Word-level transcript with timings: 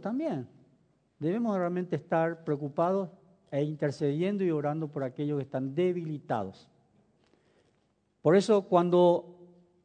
también. 0.00 0.48
Debemos 1.18 1.56
realmente 1.56 1.96
estar 1.96 2.44
preocupados 2.44 3.10
e 3.50 3.62
intercediendo 3.62 4.44
y 4.44 4.50
orando 4.50 4.88
por 4.88 5.04
aquellos 5.04 5.38
que 5.38 5.44
están 5.44 5.74
debilitados. 5.74 6.68
Por 8.22 8.36
eso 8.36 8.62
cuando 8.62 9.38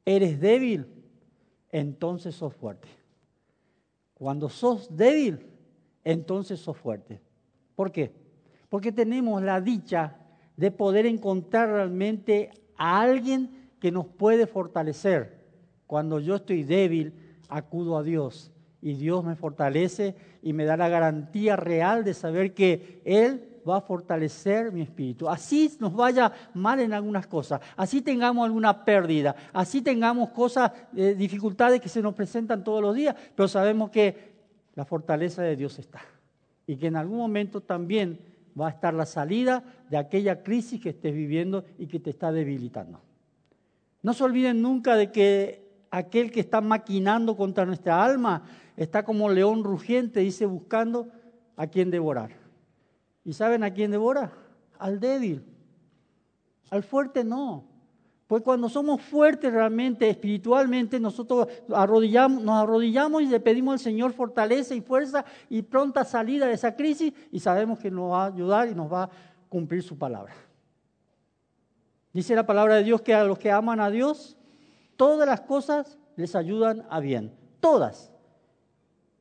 eres 0.05 0.39
débil, 0.39 0.87
entonces 1.71 2.35
sos 2.35 2.53
fuerte. 2.53 2.87
Cuando 4.13 4.49
sos 4.49 4.95
débil, 4.95 5.45
entonces 6.03 6.59
sos 6.59 6.77
fuerte. 6.77 7.21
¿Por 7.75 7.91
qué? 7.91 8.13
Porque 8.69 8.91
tenemos 8.91 9.41
la 9.41 9.61
dicha 9.61 10.15
de 10.55 10.71
poder 10.71 11.05
encontrar 11.05 11.69
realmente 11.69 12.51
a 12.77 13.01
alguien 13.01 13.69
que 13.79 13.91
nos 13.91 14.07
puede 14.07 14.47
fortalecer. 14.47 15.45
Cuando 15.85 16.19
yo 16.19 16.35
estoy 16.35 16.63
débil, 16.63 17.13
acudo 17.49 17.97
a 17.97 18.03
Dios 18.03 18.51
y 18.87 18.93
Dios 18.93 19.21
me 19.21 19.35
fortalece 19.35 20.15
y 20.41 20.53
me 20.53 20.63
da 20.63 20.77
la 20.77 20.87
garantía 20.87 21.57
real 21.57 22.05
de 22.05 22.13
saber 22.13 22.53
que 22.53 23.01
Él 23.03 23.59
va 23.67 23.79
a 23.79 23.81
fortalecer 23.81 24.71
mi 24.71 24.81
espíritu. 24.81 25.27
Así 25.27 25.69
nos 25.81 25.93
vaya 25.93 26.31
mal 26.53 26.79
en 26.79 26.93
algunas 26.93 27.27
cosas, 27.27 27.59
así 27.75 28.01
tengamos 28.01 28.45
alguna 28.45 28.85
pérdida, 28.85 29.35
así 29.51 29.81
tengamos 29.81 30.29
cosas, 30.29 30.71
eh, 30.95 31.15
dificultades 31.17 31.81
que 31.81 31.89
se 31.89 32.01
nos 32.01 32.13
presentan 32.13 32.63
todos 32.63 32.81
los 32.81 32.95
días, 32.95 33.13
pero 33.35 33.49
sabemos 33.49 33.89
que 33.89 34.37
la 34.73 34.85
fortaleza 34.85 35.41
de 35.41 35.57
Dios 35.57 35.77
está 35.79 35.99
y 36.65 36.77
que 36.77 36.87
en 36.87 36.95
algún 36.95 37.17
momento 37.17 37.59
también 37.59 38.21
va 38.57 38.67
a 38.67 38.71
estar 38.71 38.93
la 38.93 39.05
salida 39.05 39.65
de 39.89 39.97
aquella 39.97 40.43
crisis 40.43 40.79
que 40.79 40.91
estés 40.91 41.13
viviendo 41.13 41.65
y 41.77 41.87
que 41.87 41.99
te 41.99 42.11
está 42.11 42.31
debilitando. 42.31 43.01
No 44.01 44.13
se 44.13 44.23
olviden 44.23 44.61
nunca 44.61 44.95
de 44.95 45.11
que 45.11 45.66
aquel 45.91 46.31
que 46.31 46.39
está 46.39 46.61
maquinando 46.61 47.35
contra 47.35 47.65
nuestra 47.65 48.03
alma 48.03 48.43
está 48.75 49.03
como 49.03 49.29
león 49.29 49.63
rugiente, 49.63 50.19
dice, 50.19 50.45
buscando 50.45 51.09
a 51.55 51.67
quien 51.67 51.91
devorar. 51.91 52.31
¿Y 53.23 53.33
saben 53.33 53.63
a 53.63 53.73
quién 53.73 53.91
devora? 53.91 54.31
Al 54.79 54.99
débil. 54.99 55.43
Al 56.69 56.83
fuerte 56.83 57.23
no. 57.23 57.65
Pues 58.27 58.43
cuando 58.43 58.67
somos 58.67 59.01
fuertes 59.01 59.51
realmente, 59.51 60.09
espiritualmente, 60.09 60.99
nosotros 60.99 61.47
nos 61.67 61.77
arrodillamos 61.77 63.21
y 63.21 63.27
le 63.27 63.39
pedimos 63.39 63.73
al 63.73 63.79
Señor 63.79 64.11
fortaleza 64.11 64.75
y 64.75 64.81
fuerza 64.81 65.23
y 65.49 65.61
pronta 65.61 66.03
salida 66.03 66.45
de 66.45 66.53
esa 66.53 66.75
crisis 66.75 67.13
y 67.31 67.39
sabemos 67.39 67.79
que 67.79 67.89
nos 67.89 68.11
va 68.11 68.23
a 68.23 68.27
ayudar 68.27 68.67
y 68.67 68.75
nos 68.75 68.91
va 68.91 69.03
a 69.03 69.09
cumplir 69.47 69.81
su 69.81 69.97
palabra. 69.97 70.33
Dice 72.11 72.35
la 72.35 72.45
palabra 72.45 72.75
de 72.75 72.83
Dios 72.83 73.01
que 73.01 73.13
a 73.13 73.23
los 73.23 73.39
que 73.39 73.51
aman 73.51 73.79
a 73.79 73.89
Dios, 73.89 74.36
todas 74.97 75.27
las 75.27 75.41
cosas 75.41 75.97
les 76.15 76.35
ayudan 76.35 76.85
a 76.89 76.99
bien. 76.99 77.33
Todas. 77.59 78.11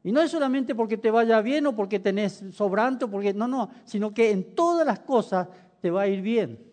Y 0.03 0.13
no 0.13 0.21
es 0.21 0.31
solamente 0.31 0.75
porque 0.75 0.97
te 0.97 1.11
vaya 1.11 1.41
bien 1.41 1.67
o 1.67 1.75
porque 1.77 1.99
tenés 1.99 2.45
sobrante 2.53 3.05
o 3.05 3.11
porque 3.11 3.35
no, 3.35 3.47
no, 3.47 3.71
sino 3.85 4.15
que 4.15 4.31
en 4.31 4.55
todas 4.55 4.87
las 4.87 5.01
cosas 5.01 5.49
te 5.81 5.91
va 5.91 6.03
a 6.03 6.07
ir 6.09 6.23
bien, 6.23 6.65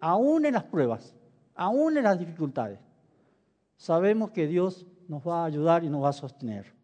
aún 0.00 0.46
en 0.46 0.54
las 0.54 0.64
pruebas, 0.64 1.14
aún 1.54 1.98
en 1.98 2.04
las 2.04 2.18
dificultades. 2.18 2.80
Sabemos 3.76 4.30
que 4.30 4.46
Dios 4.46 4.86
nos 5.06 5.26
va 5.26 5.42
a 5.42 5.44
ayudar 5.44 5.84
y 5.84 5.90
nos 5.90 6.02
va 6.02 6.08
a 6.08 6.14
sostener. 6.14 6.74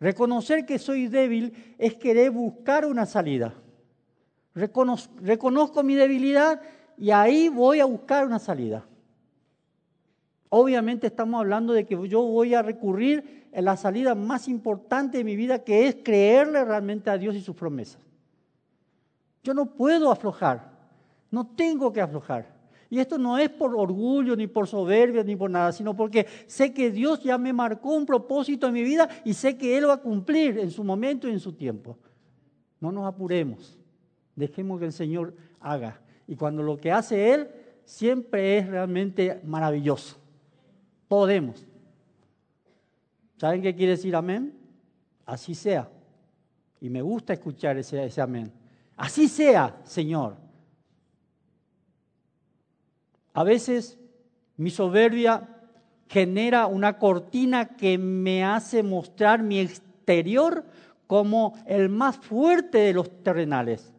Reconocer 0.00 0.66
que 0.66 0.80
soy 0.80 1.06
débil 1.06 1.76
es 1.78 1.94
querer 1.94 2.32
buscar 2.32 2.84
una 2.84 3.06
salida. 3.06 3.54
reconozco 4.54 5.84
mi 5.84 5.94
debilidad 5.94 6.60
y 6.98 7.12
ahí 7.12 7.48
voy 7.48 7.78
a 7.78 7.84
buscar 7.84 8.26
una 8.26 8.40
salida. 8.40 8.84
Obviamente 10.54 11.06
estamos 11.06 11.40
hablando 11.40 11.72
de 11.72 11.86
que 11.86 11.96
yo 12.08 12.20
voy 12.20 12.52
a 12.52 12.60
recurrir 12.60 13.48
a 13.54 13.62
la 13.62 13.74
salida 13.74 14.14
más 14.14 14.48
importante 14.48 15.16
de 15.16 15.24
mi 15.24 15.34
vida, 15.34 15.64
que 15.64 15.88
es 15.88 15.96
creerle 16.04 16.62
realmente 16.62 17.08
a 17.08 17.16
Dios 17.16 17.34
y 17.34 17.40
sus 17.40 17.56
promesas. 17.56 18.02
Yo 19.42 19.54
no 19.54 19.64
puedo 19.64 20.12
aflojar, 20.12 20.70
no 21.30 21.46
tengo 21.46 21.90
que 21.90 22.02
aflojar. 22.02 22.54
Y 22.90 22.98
esto 22.98 23.16
no 23.16 23.38
es 23.38 23.48
por 23.48 23.74
orgullo, 23.74 24.36
ni 24.36 24.46
por 24.46 24.68
soberbia, 24.68 25.24
ni 25.24 25.36
por 25.36 25.50
nada, 25.50 25.72
sino 25.72 25.96
porque 25.96 26.26
sé 26.46 26.74
que 26.74 26.90
Dios 26.90 27.22
ya 27.22 27.38
me 27.38 27.54
marcó 27.54 27.94
un 27.94 28.04
propósito 28.04 28.66
en 28.66 28.74
mi 28.74 28.82
vida 28.82 29.08
y 29.24 29.32
sé 29.32 29.56
que 29.56 29.78
Él 29.78 29.88
va 29.88 29.94
a 29.94 30.02
cumplir 30.02 30.58
en 30.58 30.70
su 30.70 30.84
momento 30.84 31.28
y 31.28 31.32
en 31.32 31.40
su 31.40 31.54
tiempo. 31.54 31.96
No 32.78 32.92
nos 32.92 33.06
apuremos, 33.06 33.78
dejemos 34.36 34.80
que 34.80 34.84
el 34.84 34.92
Señor 34.92 35.34
haga. 35.60 36.02
Y 36.26 36.36
cuando 36.36 36.62
lo 36.62 36.76
que 36.76 36.92
hace 36.92 37.32
Él 37.32 37.48
siempre 37.86 38.58
es 38.58 38.66
realmente 38.66 39.40
maravilloso 39.44 40.20
podemos. 41.12 41.62
¿Saben 43.36 43.60
qué 43.60 43.74
quiere 43.74 43.92
decir 43.92 44.16
amén? 44.16 44.58
Así 45.26 45.54
sea. 45.54 45.90
Y 46.80 46.88
me 46.88 47.02
gusta 47.02 47.34
escuchar 47.34 47.76
ese, 47.76 48.02
ese 48.02 48.22
amén. 48.22 48.50
Así 48.96 49.28
sea, 49.28 49.76
Señor. 49.84 50.38
A 53.34 53.44
veces 53.44 53.98
mi 54.56 54.70
soberbia 54.70 55.46
genera 56.08 56.66
una 56.66 56.98
cortina 56.98 57.76
que 57.76 57.98
me 57.98 58.42
hace 58.42 58.82
mostrar 58.82 59.42
mi 59.42 59.60
exterior 59.60 60.64
como 61.06 61.62
el 61.66 61.90
más 61.90 62.16
fuerte 62.16 62.78
de 62.78 62.94
los 62.94 63.22
terrenales. 63.22 63.92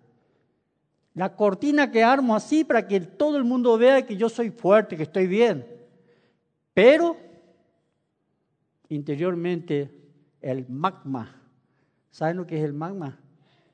La 1.13 1.35
cortina 1.35 1.91
que 1.91 2.03
armo 2.03 2.35
así 2.35 2.63
para 2.63 2.87
que 2.87 3.01
todo 3.01 3.37
el 3.37 3.43
mundo 3.43 3.77
vea 3.77 4.03
que 4.03 4.17
yo 4.17 4.29
soy 4.29 4.49
fuerte, 4.49 4.97
que 4.97 5.03
estoy 5.03 5.27
bien. 5.27 5.72
Pero 6.73 7.17
interiormente 8.89 9.91
el 10.41 10.67
magma, 10.69 11.41
¿saben 12.11 12.37
lo 12.37 12.47
que 12.47 12.57
es 12.57 12.63
el 12.63 12.73
magma? 12.73 13.19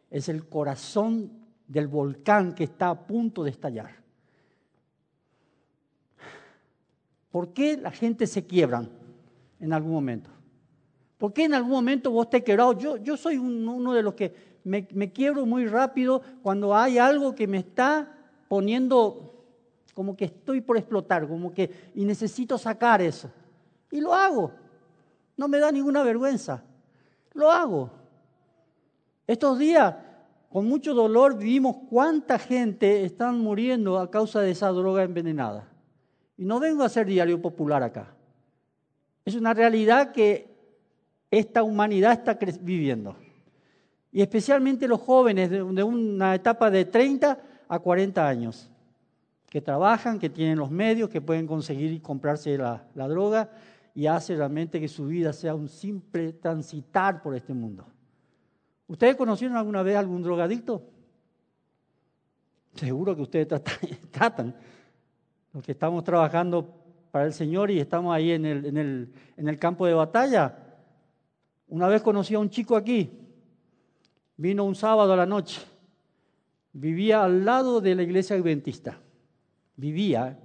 Es 0.10 0.30
el 0.30 0.48
corazón 0.48 1.32
del 1.68 1.88
volcán 1.88 2.54
que 2.54 2.66
está 2.66 2.90
a 2.90 3.08
punto 3.08 3.44
de 3.44 3.52
estallar. 3.52 3.92
¿Por 7.32 7.54
qué 7.54 7.78
la 7.78 7.92
gente 7.92 8.26
se 8.28 8.46
quiebran 8.46 8.90
en 9.60 9.72
algún 9.72 9.92
momento? 9.92 10.31
¿Por 11.18 11.31
qué 11.31 11.44
en 11.44 11.54
algún 11.54 11.72
momento 11.72 12.12
vos 12.12 12.30
te 12.30 12.44
quebrado? 12.44 12.74
Yo, 12.74 12.98
yo 12.98 13.18
soy 13.18 13.38
uno 13.38 13.94
de 13.94 14.02
los 14.02 14.16
que 14.16 14.34
me, 14.64 14.88
me 14.94 15.12
quiebro 15.12 15.46
muy 15.46 15.68
rápido 15.68 16.22
cuando 16.42 16.76
hay 16.76 16.98
algo 16.98 17.36
que 17.36 17.46
me 17.46 17.60
está 17.60 18.18
poniendo 18.48 19.29
como 20.00 20.16
que 20.16 20.24
estoy 20.24 20.62
por 20.62 20.78
explotar, 20.78 21.28
como 21.28 21.54
que 21.54 21.92
y 21.94 22.06
necesito 22.06 22.58
sacar 22.58 23.02
eso. 23.02 23.30
Y 23.92 24.00
lo 24.00 24.14
hago. 24.14 24.54
No 25.36 25.50
me 25.50 25.60
da 25.60 25.74
ninguna 25.74 26.04
vergüenza. 26.04 26.64
Lo 27.34 27.52
hago. 27.52 27.92
Estos 29.28 29.60
días, 29.60 29.94
con 30.48 30.66
mucho 30.70 30.94
dolor, 30.94 31.38
vimos 31.38 31.76
cuánta 31.90 32.40
gente 32.40 33.04
está 33.04 33.34
muriendo 33.34 34.00
a 34.00 34.10
causa 34.10 34.40
de 34.40 34.52
esa 34.52 34.70
droga 34.70 35.04
envenenada. 35.04 35.68
Y 36.38 36.46
no 36.46 36.62
vengo 36.62 36.84
a 36.84 36.86
hacer 36.86 37.06
diario 37.06 37.42
popular 37.42 37.84
acá. 37.84 38.16
Es 39.26 39.36
una 39.36 39.54
realidad 39.54 40.14
que 40.14 40.48
esta 41.30 41.62
humanidad 41.62 42.14
está 42.14 42.40
viviendo. 42.62 43.18
Y 44.14 44.22
especialmente 44.22 44.88
los 44.88 45.02
jóvenes 45.02 45.50
de 45.50 45.84
una 45.84 46.36
etapa 46.36 46.72
de 46.72 46.86
30 46.86 47.38
a 47.68 47.80
40 47.80 48.26
años 48.26 48.72
que 49.50 49.62
trabajan, 49.62 50.20
que 50.20 50.30
tienen 50.30 50.60
los 50.60 50.70
medios, 50.70 51.10
que 51.10 51.22
pueden 51.22 51.48
conseguir 51.48 51.92
y 51.92 52.00
comprarse 52.00 52.56
la, 52.58 52.86
droga 52.94 53.50
y 53.96 54.06
hace 54.06 54.36
realmente 54.36 54.80
que 54.80 54.88
su 54.88 55.08
vida 55.08 55.34
sea 55.34 55.56
un 55.56 55.68
simple 55.68 56.34
transitar 56.34 57.22
por 57.24 57.36
este 57.36 57.54
mundo. 57.54 57.86
¿Ustedes 58.88 59.16
conocieron 59.16 59.58
alguna 59.58 59.82
vez 59.82 59.98
algún 59.98 60.22
drogadicto? 60.22 60.84
Seguro 62.76 63.16
que 63.16 63.24
ustedes 63.24 63.48
tratan, 64.12 64.56
Los 65.52 65.64
que 65.64 65.72
estamos 65.72 66.04
trabajando 66.04 66.76
para 67.12 67.26
el 67.26 67.34
Señor 67.34 67.72
y 67.72 67.80
estamos 67.80 68.16
ahí 68.16 68.31
en 68.31 68.46
el, 68.46 68.66
en 68.66 68.78
el, 68.78 69.14
en 69.36 69.48
el 69.48 69.58
campo 69.58 69.88
de 69.88 69.96
batalla. 69.96 70.58
Una 71.68 71.88
vez 71.88 72.04
conocí 72.04 72.36
a 72.36 72.40
un 72.40 72.52
chico 72.52 72.76
aquí. 72.76 73.10
Vino 74.38 74.63
un 74.63 74.75
sábado 74.75 75.13
a 75.13 75.18
la 75.18 75.25
noche. 75.25 75.60
Vivía 76.72 77.24
al 77.24 77.44
lado 77.44 77.81
de 77.81 77.96
la 77.96 78.04
iglesia 78.04 78.36
adventista 78.36 79.00
vivía 79.80 80.38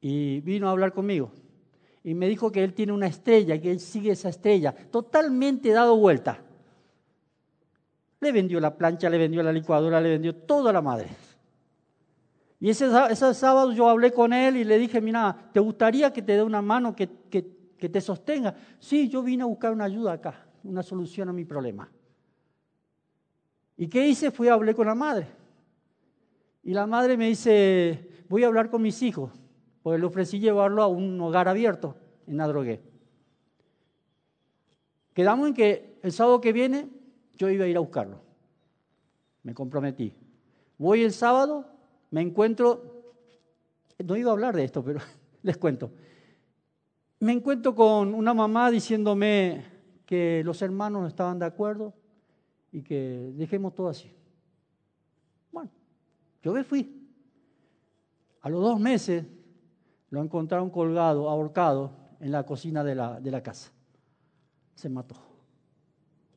y 0.00 0.40
vino 0.40 0.68
a 0.68 0.70
hablar 0.70 0.92
conmigo. 0.92 1.32
Y 2.02 2.14
me 2.14 2.28
dijo 2.28 2.52
que 2.52 2.62
él 2.62 2.74
tiene 2.74 2.92
una 2.92 3.06
estrella, 3.06 3.60
que 3.60 3.70
él 3.70 3.80
sigue 3.80 4.12
esa 4.12 4.28
estrella, 4.28 4.74
totalmente 4.90 5.70
dado 5.70 5.96
vuelta. 5.96 6.38
Le 8.20 8.32
vendió 8.32 8.60
la 8.60 8.76
plancha, 8.76 9.08
le 9.08 9.18
vendió 9.18 9.42
la 9.42 9.52
licuadora, 9.52 10.00
le 10.00 10.10
vendió 10.10 10.34
toda 10.34 10.72
la 10.72 10.82
madre. 10.82 11.08
Y 12.60 12.70
ese, 12.70 12.88
ese 13.10 13.34
sábado 13.34 13.72
yo 13.72 13.88
hablé 13.88 14.12
con 14.12 14.32
él 14.32 14.56
y 14.56 14.64
le 14.64 14.78
dije, 14.78 15.00
mira, 15.00 15.50
¿te 15.52 15.60
gustaría 15.60 16.12
que 16.12 16.22
te 16.22 16.32
dé 16.32 16.42
una 16.42 16.62
mano 16.62 16.94
que, 16.94 17.08
que, 17.30 17.46
que 17.76 17.88
te 17.88 18.00
sostenga? 18.00 18.54
Sí, 18.78 19.08
yo 19.08 19.22
vine 19.22 19.42
a 19.42 19.46
buscar 19.46 19.72
una 19.72 19.84
ayuda 19.84 20.12
acá, 20.12 20.46
una 20.62 20.82
solución 20.82 21.28
a 21.28 21.32
mi 21.32 21.44
problema. 21.44 21.90
¿Y 23.76 23.88
qué 23.88 24.06
hice? 24.06 24.30
Fui 24.30 24.48
a 24.48 24.54
hablar 24.54 24.74
con 24.74 24.86
la 24.86 24.94
madre. 24.94 25.43
Y 26.64 26.72
la 26.72 26.86
madre 26.86 27.16
me 27.18 27.28
dice, 27.28 28.24
voy 28.28 28.42
a 28.42 28.46
hablar 28.46 28.70
con 28.70 28.80
mis 28.80 29.02
hijos, 29.02 29.30
pues 29.82 30.00
le 30.00 30.06
ofrecí 30.06 30.40
llevarlo 30.40 30.82
a 30.82 30.86
un 30.86 31.20
hogar 31.20 31.46
abierto 31.46 31.94
en 32.26 32.40
Adrogué. 32.40 32.80
Quedamos 35.12 35.48
en 35.48 35.54
que 35.54 35.98
el 36.02 36.10
sábado 36.12 36.40
que 36.40 36.54
viene 36.54 36.88
yo 37.36 37.50
iba 37.50 37.66
a 37.66 37.68
ir 37.68 37.76
a 37.76 37.80
buscarlo. 37.80 38.20
Me 39.42 39.52
comprometí. 39.52 40.14
Voy 40.78 41.02
el 41.02 41.12
sábado, 41.12 41.66
me 42.10 42.22
encuentro, 42.22 43.04
no 44.02 44.16
iba 44.16 44.30
a 44.30 44.32
hablar 44.32 44.56
de 44.56 44.64
esto, 44.64 44.82
pero 44.82 45.00
les 45.42 45.58
cuento. 45.58 45.92
Me 47.20 47.32
encuentro 47.32 47.74
con 47.74 48.14
una 48.14 48.32
mamá 48.32 48.70
diciéndome 48.70 49.64
que 50.06 50.42
los 50.44 50.62
hermanos 50.62 51.02
no 51.02 51.08
estaban 51.08 51.38
de 51.38 51.46
acuerdo 51.46 51.92
y 52.72 52.82
que 52.82 53.32
dejemos 53.34 53.74
todo 53.74 53.88
así. 53.88 54.10
Bueno, 55.52 55.70
yo 56.44 56.52
me 56.52 56.62
fui. 56.62 57.08
A 58.42 58.50
los 58.50 58.60
dos 58.60 58.78
meses 58.78 59.24
lo 60.10 60.22
encontraron 60.22 60.68
colgado, 60.68 61.30
ahorcado 61.30 61.96
en 62.20 62.30
la 62.30 62.44
cocina 62.44 62.84
de 62.84 62.94
la, 62.94 63.18
de 63.18 63.30
la 63.30 63.42
casa. 63.42 63.72
Se 64.74 64.90
mató. 64.90 65.16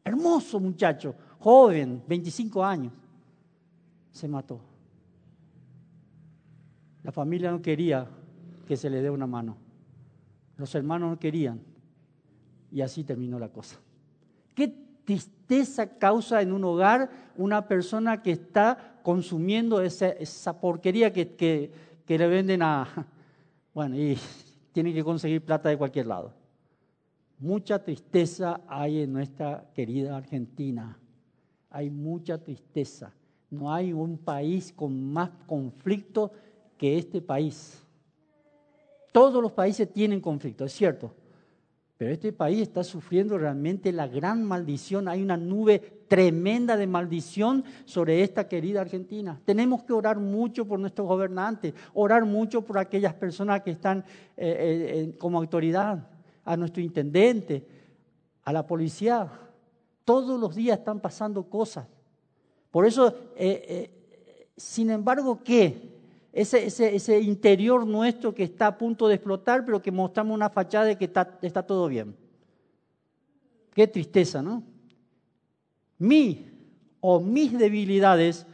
Hermoso 0.05 0.61
muchacho, 0.61 1.13
joven, 1.39 2.01
25 2.07 2.63
años. 2.63 2.93
Se 4.11 4.29
mató. 4.29 4.61
La 7.03 7.11
familia 7.11 7.51
no 7.51 7.61
quería 7.61 8.07
que 8.65 8.77
se 8.77 8.89
le 8.89 9.01
dé 9.01 9.09
una 9.09 9.27
mano. 9.27 9.57
Los 10.55 10.73
hermanos 10.73 11.09
no 11.09 11.19
querían. 11.19 11.59
Y 12.71 12.79
así 12.79 13.03
terminó 13.03 13.37
la 13.39 13.49
cosa. 13.49 13.77
¿Qué 14.55 14.86
tristeza 15.07 15.97
causa 15.97 16.41
en 16.41 16.51
un 16.51 16.65
hogar 16.65 17.09
una 17.37 17.65
persona 17.65 18.21
que 18.21 18.31
está 18.31 18.99
consumiendo 19.03 19.79
esa, 19.79 20.59
porquería 20.59 21.13
que, 21.13 21.33
que, 22.05 22.17
le 22.17 22.27
venden 22.27 22.61
a, 22.61 23.07
bueno, 23.73 23.95
y 23.95 24.17
tienen 24.73 24.93
que 24.93 25.05
conseguir 25.05 25.45
plata 25.45 25.69
de 25.69 25.77
cualquier 25.77 26.07
lado. 26.07 26.33
Mucha 27.39 27.81
tristeza 27.81 28.59
hay 28.67 29.03
en 29.03 29.13
nuestra 29.13 29.69
querida 29.73 30.17
Argentina. 30.17 30.99
Hay 31.69 31.89
mucha 31.89 32.37
tristeza. 32.37 33.13
No 33.49 33.73
hay 33.73 33.93
un 33.93 34.17
país 34.17 34.73
con 34.73 35.01
más 35.13 35.29
conflicto 35.45 36.33
que 36.77 36.97
este 36.97 37.21
país. 37.21 37.81
Todos 39.13 39.41
los 39.41 39.53
países 39.53 39.89
tienen 39.93 40.19
conflicto, 40.19 40.65
es 40.65 40.73
cierto. 40.73 41.13
Pero 41.97 42.11
este 42.11 42.31
país 42.31 42.61
está 42.61 42.83
sufriendo 42.83 43.37
realmente 43.39 43.91
la 43.91 44.07
gran 44.07 44.43
maldición. 44.43 45.07
Hay 45.07 45.23
una 45.23 45.35
nube 45.35 46.03
tremenda 46.07 46.77
de 46.77 46.85
maldición 46.85 47.63
sobre 47.85 48.21
esta 48.21 48.47
querida 48.47 48.81
Argentina. 48.81 49.41
Tenemos 49.45 49.83
que 49.83 49.93
orar 49.93 50.19
mucho 50.19 50.65
por 50.65 50.79
nuestros 50.79 51.07
gobernantes, 51.07 51.73
orar 51.95 52.23
mucho 52.25 52.61
por 52.61 52.77
aquellas 52.77 53.15
personas 53.15 53.61
que 53.63 53.71
están 53.71 54.05
eh, 54.37 55.09
eh, 55.09 55.17
como 55.17 55.39
autoridad, 55.39 56.07
a 56.45 56.55
nuestro 56.55 56.83
intendente, 56.83 57.65
a 58.43 58.53
la 58.53 58.65
policía. 58.65 59.27
Todos 60.05 60.39
los 60.39 60.55
días 60.55 60.77
están 60.77 60.99
pasando 60.99 61.49
cosas. 61.49 61.87
Por 62.69 62.85
eso, 62.85 63.13
eh, 63.35 63.89
sin 64.55 64.91
embargo, 64.91 65.41
¿qué? 65.43 65.96
Ese, 66.37 67.19
interior 67.19 67.87
nuestro 67.87 68.35
que 68.35 68.43
está 68.43 68.67
a 68.67 68.77
punto 68.77 69.07
de 69.07 69.15
explotar, 69.15 69.65
pero 69.65 69.81
que 69.81 69.91
mostramos 69.91 70.35
una 70.35 70.51
fachada 70.51 70.85
de 70.85 70.95
que 70.95 71.05
está, 71.05 71.39
está 71.41 71.63
todo 71.63 71.87
bien. 71.87 72.15
Qué 73.73 73.87
tristeza, 73.87 74.43
¿no? 74.43 74.63
Mi 75.97 76.45
o 76.99 77.19
mis 77.19 77.57
debilidades 77.57 78.45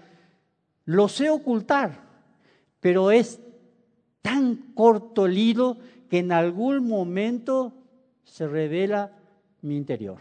lo 0.86 1.10
sé 1.10 1.30
ocultar, 1.30 2.00
pero 2.80 3.12
es 3.12 3.42
tan 4.22 4.56
corto 4.74 5.26
el 5.26 5.38
hilo 5.38 5.78
que 6.10 6.20
en 6.20 6.32
algún 6.32 6.88
momento 6.88 7.74
se 8.24 8.48
revela 8.48 9.12
mi 9.62 9.76
interior. 9.76 10.20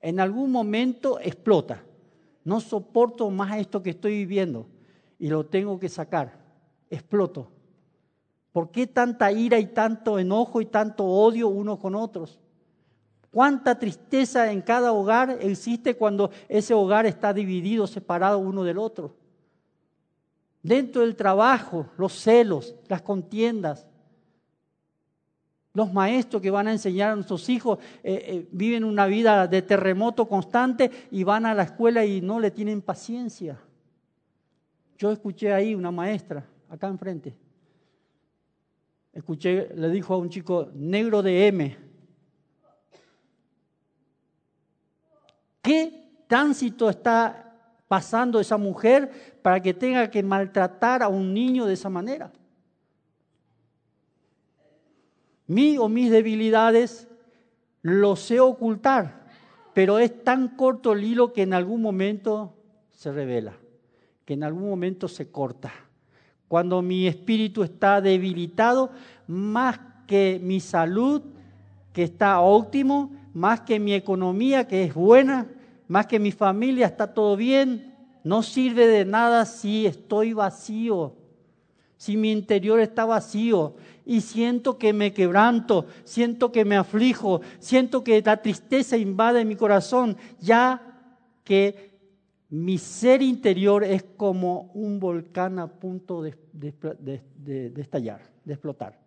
En 0.00 0.20
algún 0.20 0.50
momento 0.50 1.20
explota. 1.20 1.82
No 2.44 2.60
soporto 2.60 3.28
más 3.30 3.58
esto 3.58 3.82
que 3.82 3.90
estoy 3.90 4.12
viviendo 4.12 4.66
y 5.18 5.28
lo 5.28 5.44
tengo 5.44 5.78
que 5.78 5.88
sacar 5.90 6.43
exploto. 6.90 7.50
¿Por 8.54 8.70
qué 8.70 8.86
tanta 8.86 9.32
ira 9.32 9.58
y 9.58 9.66
tanto 9.66 10.16
enojo 10.16 10.60
y 10.60 10.66
tanto 10.66 11.04
odio 11.04 11.48
unos 11.48 11.80
con 11.80 11.96
otros? 11.96 12.38
¿Cuánta 13.32 13.76
tristeza 13.76 14.52
en 14.52 14.62
cada 14.62 14.92
hogar 14.92 15.38
existe 15.40 15.96
cuando 15.96 16.30
ese 16.48 16.72
hogar 16.72 17.04
está 17.04 17.32
dividido, 17.32 17.88
separado 17.88 18.38
uno 18.38 18.62
del 18.62 18.78
otro? 18.78 19.16
Dentro 20.62 21.02
del 21.02 21.16
trabajo, 21.16 21.88
los 21.98 22.12
celos, 22.12 22.76
las 22.86 23.02
contiendas. 23.02 23.88
Los 25.72 25.92
maestros 25.92 26.40
que 26.40 26.52
van 26.52 26.68
a 26.68 26.72
enseñar 26.72 27.10
a 27.10 27.16
nuestros 27.16 27.48
hijos 27.48 27.80
eh, 28.04 28.24
eh, 28.24 28.48
viven 28.52 28.84
una 28.84 29.06
vida 29.06 29.48
de 29.48 29.62
terremoto 29.62 30.28
constante 30.28 30.92
y 31.10 31.24
van 31.24 31.44
a 31.44 31.54
la 31.54 31.64
escuela 31.64 32.04
y 32.04 32.20
no 32.20 32.38
le 32.38 32.52
tienen 32.52 32.80
paciencia. 32.80 33.58
Yo 34.96 35.10
escuché 35.10 35.52
ahí 35.52 35.74
una 35.74 35.90
maestra 35.90 36.46
acá 36.74 36.88
enfrente. 36.88 37.36
Escuché, 39.12 39.68
le 39.76 39.88
dijo 39.90 40.12
a 40.12 40.18
un 40.18 40.28
chico, 40.28 40.70
negro 40.74 41.22
de 41.22 41.46
M. 41.46 41.76
¿Qué 45.62 46.24
tránsito 46.26 46.90
está 46.90 47.80
pasando 47.86 48.40
esa 48.40 48.56
mujer 48.58 49.38
para 49.40 49.60
que 49.60 49.72
tenga 49.72 50.10
que 50.10 50.22
maltratar 50.22 51.02
a 51.02 51.08
un 51.08 51.32
niño 51.32 51.64
de 51.64 51.74
esa 51.74 51.88
manera? 51.88 52.32
Mi 55.46 55.78
o 55.78 55.88
mis 55.88 56.10
debilidades 56.10 57.06
lo 57.82 58.16
sé 58.16 58.40
ocultar, 58.40 59.26
pero 59.74 59.98
es 59.98 60.24
tan 60.24 60.56
corto 60.56 60.92
el 60.92 61.04
hilo 61.04 61.32
que 61.32 61.42
en 61.42 61.54
algún 61.54 61.80
momento 61.80 62.56
se 62.90 63.12
revela, 63.12 63.56
que 64.24 64.34
en 64.34 64.42
algún 64.42 64.68
momento 64.68 65.06
se 65.06 65.30
corta 65.30 65.83
cuando 66.54 66.82
mi 66.82 67.08
espíritu 67.08 67.64
está 67.64 68.00
debilitado, 68.00 68.92
más 69.26 69.80
que 70.06 70.38
mi 70.40 70.60
salud, 70.60 71.20
que 71.92 72.04
está 72.04 72.38
óptimo, 72.38 73.10
más 73.32 73.62
que 73.62 73.80
mi 73.80 73.92
economía, 73.92 74.68
que 74.68 74.84
es 74.84 74.94
buena, 74.94 75.48
más 75.88 76.06
que 76.06 76.20
mi 76.20 76.30
familia, 76.30 76.86
está 76.86 77.12
todo 77.12 77.36
bien, 77.36 77.92
no 78.22 78.44
sirve 78.44 78.86
de 78.86 79.04
nada 79.04 79.46
si 79.46 79.84
estoy 79.84 80.32
vacío, 80.32 81.16
si 81.96 82.16
mi 82.16 82.30
interior 82.30 82.78
está 82.78 83.04
vacío. 83.04 83.74
Y 84.06 84.20
siento 84.20 84.78
que 84.78 84.92
me 84.92 85.12
quebranto, 85.12 85.86
siento 86.04 86.52
que 86.52 86.64
me 86.64 86.76
aflijo, 86.76 87.40
siento 87.58 88.04
que 88.04 88.22
la 88.24 88.40
tristeza 88.40 88.96
invade 88.96 89.44
mi 89.44 89.56
corazón, 89.56 90.16
ya 90.38 90.80
que 91.42 91.93
mi 92.50 92.78
ser 92.78 93.22
interior 93.22 93.84
es 93.84 94.04
como 94.16 94.70
un 94.74 95.00
volcán 95.00 95.58
a 95.58 95.66
punto 95.66 96.22
de, 96.22 96.36
estallar, 97.76 98.20
de 98.44 98.52
explotar. 98.52 98.98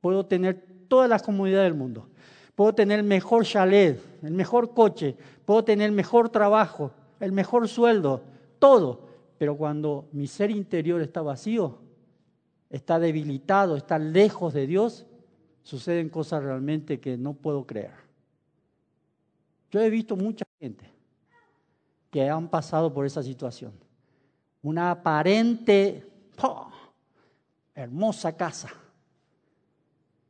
Puedo 0.00 0.26
tener 0.26 0.64
todas 0.86 1.08
las 1.08 1.22
comodidades 1.22 1.70
del 1.70 1.78
mundo. 1.78 2.08
Puedo 2.54 2.74
tener 2.74 3.00
el 3.00 3.04
mejor 3.04 3.44
chalet, 3.44 4.00
el 4.22 4.32
mejor 4.32 4.74
coche, 4.74 5.16
puedo 5.44 5.64
tener 5.64 5.86
el 5.86 5.94
mejor 5.94 6.28
trabajo, 6.28 6.92
el 7.18 7.32
mejor 7.32 7.66
sueldo, 7.68 8.22
todo. 8.58 9.08
Pero 9.38 9.56
cuando 9.56 10.08
mi 10.12 10.28
ser 10.28 10.50
interior 10.50 11.00
está 11.02 11.22
vacío, 11.22 11.78
está 12.70 13.00
debilitado, 13.00 13.76
está 13.76 13.98
lejos 13.98 14.54
de 14.54 14.66
Dios, 14.66 15.06
suceden 15.62 16.08
cosas 16.08 16.44
realmente 16.44 17.00
que 17.00 17.16
no 17.16 17.32
puedo 17.32 17.66
creer. 17.66 18.03
Yo 19.74 19.80
he 19.80 19.90
visto 19.90 20.14
mucha 20.14 20.44
gente 20.60 20.88
que 22.08 22.30
han 22.30 22.46
pasado 22.46 22.94
por 22.94 23.06
esa 23.06 23.24
situación. 23.24 23.72
Una 24.62 24.92
aparente, 24.92 26.08
hermosa 27.74 28.36
casa. 28.36 28.68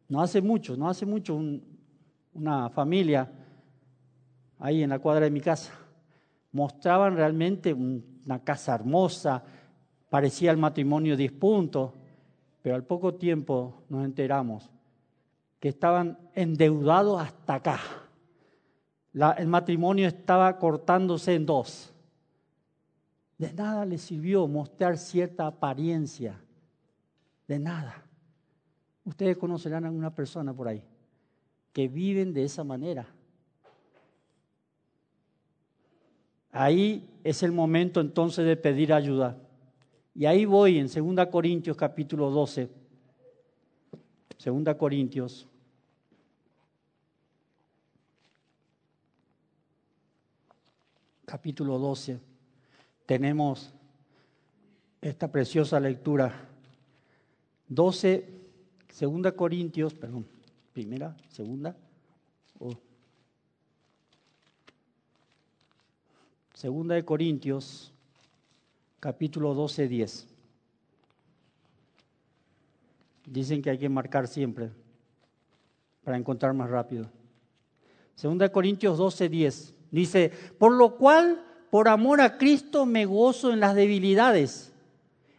No 0.09 0.23
hace 0.23 0.41
mucho, 0.41 0.79
no 0.79 0.89
hace 0.89 1.05
mucho 1.05 1.39
una 2.33 2.71
familia 2.71 3.31
ahí 4.61 4.83
en 4.83 4.89
la 4.89 4.99
cuadra 4.99 5.27
de 5.27 5.31
mi 5.31 5.43
casa. 5.43 5.75
Mostraban 6.53 7.15
realmente 7.15 7.75
una 7.75 8.43
casa 8.43 8.75
hermosa, 8.75 9.45
parecía 10.09 10.53
el 10.53 10.57
matrimonio 10.57 11.19
10 11.19 11.33
puntos, 11.33 11.93
pero 12.63 12.77
al 12.77 12.85
poco 12.85 13.17
tiempo 13.17 13.83
nos 13.91 14.07
enteramos 14.07 14.71
que 15.61 15.69
estaban 15.69 16.31
endeudados 16.33 17.21
hasta 17.21 17.57
acá 17.57 17.81
el 19.15 19.47
matrimonio 19.47 20.09
estaba 20.09 20.59
cortándose 20.59 21.35
en 21.35 21.47
dos. 21.47 21.93
De 23.39 23.53
nada 23.53 23.85
le 23.85 23.99
sirvió 23.99 24.47
mostrar 24.49 24.99
cierta 24.99 25.47
apariencia. 25.47 26.41
De 27.47 27.59
nada. 27.59 28.03
Ustedes 29.05 29.37
conocerán 29.37 29.85
a 29.85 29.91
una 29.91 30.15
persona 30.15 30.53
por 30.53 30.67
ahí 30.67 30.83
que 31.73 31.89
viven 31.89 32.33
de 32.33 32.45
esa 32.45 32.65
manera. 32.65 33.07
Ahí 36.53 37.11
es 37.25 37.43
el 37.43 37.51
momento 37.51 38.01
entonces 38.01 38.47
de 38.47 38.57
pedir 38.57 38.93
ayuda. 38.93 39.37
Y 40.15 40.25
ahí 40.27 40.45
voy 40.45 40.79
en 40.79 40.87
2 40.87 41.27
Corintios 41.27 41.77
capítulo 41.77 42.31
12. 42.31 42.71
2 44.45 44.75
Corintios 44.77 45.49
capítulo 51.35 51.81
12, 51.81 52.21
tenemos 53.07 53.73
esta 55.03 55.33
preciosa 55.33 55.81
lectura. 55.81 56.33
12, 57.67 58.25
segunda 58.89 59.33
Corintios, 59.33 59.95
perdón, 59.95 60.29
primera, 60.73 61.17
segunda. 61.31 61.77
Segunda 66.55 66.95
de 66.95 67.05
Corintios, 67.05 67.93
capítulo 69.01 69.55
12, 69.55 69.89
10. 69.89 70.29
Dicen 73.27 73.61
que 73.61 73.71
hay 73.71 73.79
que 73.79 73.89
marcar 73.89 74.29
siempre 74.29 74.71
para 76.05 76.17
encontrar 76.17 76.55
más 76.55 76.71
rápido. 76.71 77.11
Segunda 78.15 78.45
de 78.45 78.53
Corintios 78.53 78.97
12, 78.99 79.29
10. 79.29 79.75
Dice, 79.95 80.31
por 80.59 80.73
lo 80.73 80.97
cual, 80.97 81.45
por 81.71 81.89
amor 81.89 82.21
a 82.21 82.37
Cristo, 82.37 82.87
me 82.87 83.07
gozo 83.07 83.53
en 83.53 83.61
las 83.61 83.75
debilidades 83.75 84.75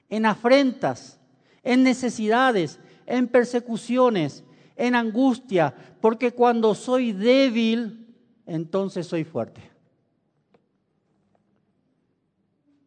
en 0.09 0.25
afrentas, 0.25 1.19
en 1.63 1.83
necesidades, 1.83 2.79
en 3.05 3.27
persecuciones, 3.27 4.43
en 4.75 4.95
angustia, 4.95 5.73
porque 6.01 6.31
cuando 6.31 6.75
soy 6.75 7.11
débil, 7.11 8.07
entonces 8.45 9.07
soy 9.07 9.23
fuerte. 9.23 9.61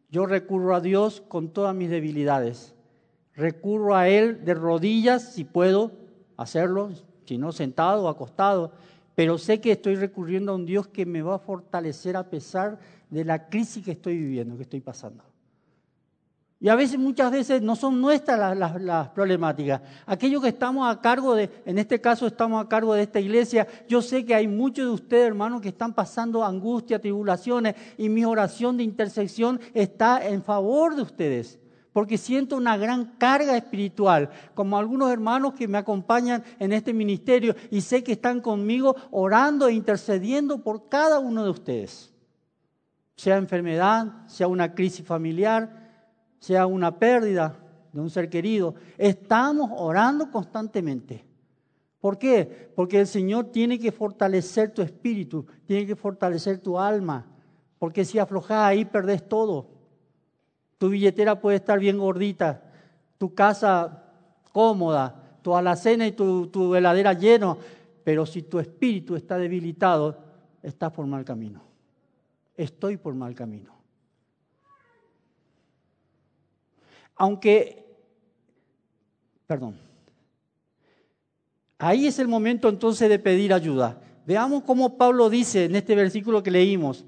Yo 0.09 0.25
recurro 0.25 0.75
a 0.75 0.81
Dios 0.81 1.21
con 1.27 1.49
todas 1.49 1.75
mis 1.75 1.89
debilidades. 1.89 2.73
Recurro 3.35 3.95
a 3.95 4.09
Él 4.09 4.43
de 4.43 4.55
rodillas 4.55 5.33
si 5.33 5.43
puedo 5.43 5.91
hacerlo, 6.35 6.91
si 7.25 7.37
no 7.37 7.51
sentado 7.51 8.05
o 8.05 8.07
acostado, 8.07 8.71
pero 9.19 9.37
sé 9.37 9.59
que 9.59 9.73
estoy 9.73 9.97
recurriendo 9.97 10.53
a 10.53 10.55
un 10.55 10.65
Dios 10.65 10.87
que 10.87 11.05
me 11.05 11.21
va 11.21 11.35
a 11.35 11.39
fortalecer 11.39 12.15
a 12.15 12.29
pesar 12.29 12.79
de 13.09 13.25
la 13.25 13.49
crisis 13.49 13.83
que 13.83 13.91
estoy 13.91 14.17
viviendo, 14.17 14.55
que 14.55 14.63
estoy 14.63 14.79
pasando. 14.79 15.25
Y 16.57 16.69
a 16.69 16.75
veces, 16.75 16.97
muchas 16.97 17.29
veces, 17.29 17.61
no 17.61 17.75
son 17.75 17.99
nuestras 17.99 18.57
las, 18.57 19.09
problemáticas. 19.09 19.81
Aquellos 20.05 20.41
que 20.41 20.47
estamos 20.47 20.89
a 20.89 21.01
cargo 21.01 21.35
de, 21.35 21.49
en 21.65 21.77
este 21.79 21.99
caso 21.99 22.27
estamos 22.27 22.63
a 22.63 22.69
cargo 22.69 22.93
de 22.93 23.01
esta 23.01 23.19
iglesia, 23.19 23.67
yo 23.89 24.01
sé 24.01 24.23
que 24.23 24.35
hay 24.35 24.47
muchos 24.47 24.85
de 24.85 24.91
ustedes, 24.91 25.27
hermanos, 25.27 25.59
que 25.59 25.67
están 25.67 25.93
pasando 25.93 26.45
angustia, 26.45 27.01
tribulaciones, 27.01 27.75
y 27.97 28.07
mi 28.07 28.23
oración 28.23 28.77
de 28.77 28.83
intersección 28.83 29.59
está 29.73 30.25
en 30.25 30.41
favor 30.41 30.95
de 30.95 31.01
ustedes. 31.01 31.59
Porque 31.93 32.17
siento 32.17 32.55
una 32.55 32.77
gran 32.77 33.17
carga 33.17 33.57
espiritual, 33.57 34.29
como 34.53 34.77
algunos 34.77 35.11
hermanos 35.11 35.53
que 35.53 35.67
me 35.67 35.77
acompañan 35.77 36.43
en 36.59 36.71
este 36.71 36.93
ministerio 36.93 37.55
y 37.71 37.81
sé 37.81 38.03
que 38.03 38.11
están 38.11 38.41
conmigo 38.41 38.95
orando 39.11 39.67
e 39.67 39.73
intercediendo 39.73 40.63
por 40.63 40.87
cada 40.87 41.19
uno 41.19 41.43
de 41.43 41.49
ustedes. 41.49 42.13
Sea 43.15 43.37
enfermedad, 43.37 44.27
sea 44.27 44.47
una 44.47 44.75
crisis 44.75 45.05
familiar, 45.05 45.79
sea 46.39 46.67
una 46.67 46.97
pérdida 46.99 47.57
de 47.91 47.99
un 47.99 48.09
ser 48.09 48.29
querido, 48.29 48.75
estamos 48.97 49.71
orando 49.73 50.29
constantemente. 50.31 51.25
¿Por 51.99 52.17
qué? 52.17 52.71
Porque 52.75 53.01
el 53.01 53.07
Señor 53.07 53.45
tiene 53.45 53.77
que 53.77 53.91
fortalecer 53.91 54.73
tu 54.73 54.81
espíritu, 54.81 55.45
tiene 55.65 55.85
que 55.85 55.95
fortalecer 55.95 56.59
tu 56.59 56.79
alma, 56.79 57.25
porque 57.77 58.05
si 58.05 58.19
aflojas 58.19 58.59
ahí 58.59 58.85
perdés 58.85 59.27
todo. 59.27 59.78
Tu 60.79 60.89
billetera 60.89 61.39
puede 61.39 61.57
estar 61.57 61.77
bien 61.77 61.99
gordita, 61.99 62.63
tu 63.19 63.35
casa 63.35 64.05
cómoda, 64.51 65.37
tu 65.43 65.55
alacena 65.55 66.07
y 66.07 66.13
tu, 66.13 66.47
tu 66.47 66.73
heladera 66.73 67.13
lleno, 67.13 67.57
pero 68.03 68.25
si 68.25 68.41
tu 68.41 68.59
espíritu 68.59 69.15
está 69.15 69.37
debilitado, 69.37 70.17
estás 70.63 70.91
por 70.91 71.05
mal 71.05 71.23
camino. 71.23 71.61
Estoy 72.55 72.97
por 72.97 73.13
mal 73.13 73.35
camino. 73.35 73.73
Aunque, 77.15 77.85
perdón, 79.45 79.77
ahí 81.77 82.07
es 82.07 82.17
el 82.19 82.29
momento 82.29 82.69
entonces 82.69 83.09
de 83.09 83.19
pedir 83.19 83.53
ayuda. 83.53 84.01
Veamos 84.25 84.63
cómo 84.63 84.97
Pablo 84.97 85.29
dice 85.29 85.65
en 85.65 85.75
este 85.75 85.95
versículo 85.95 86.41
que 86.41 86.51
leímos, 86.51 87.05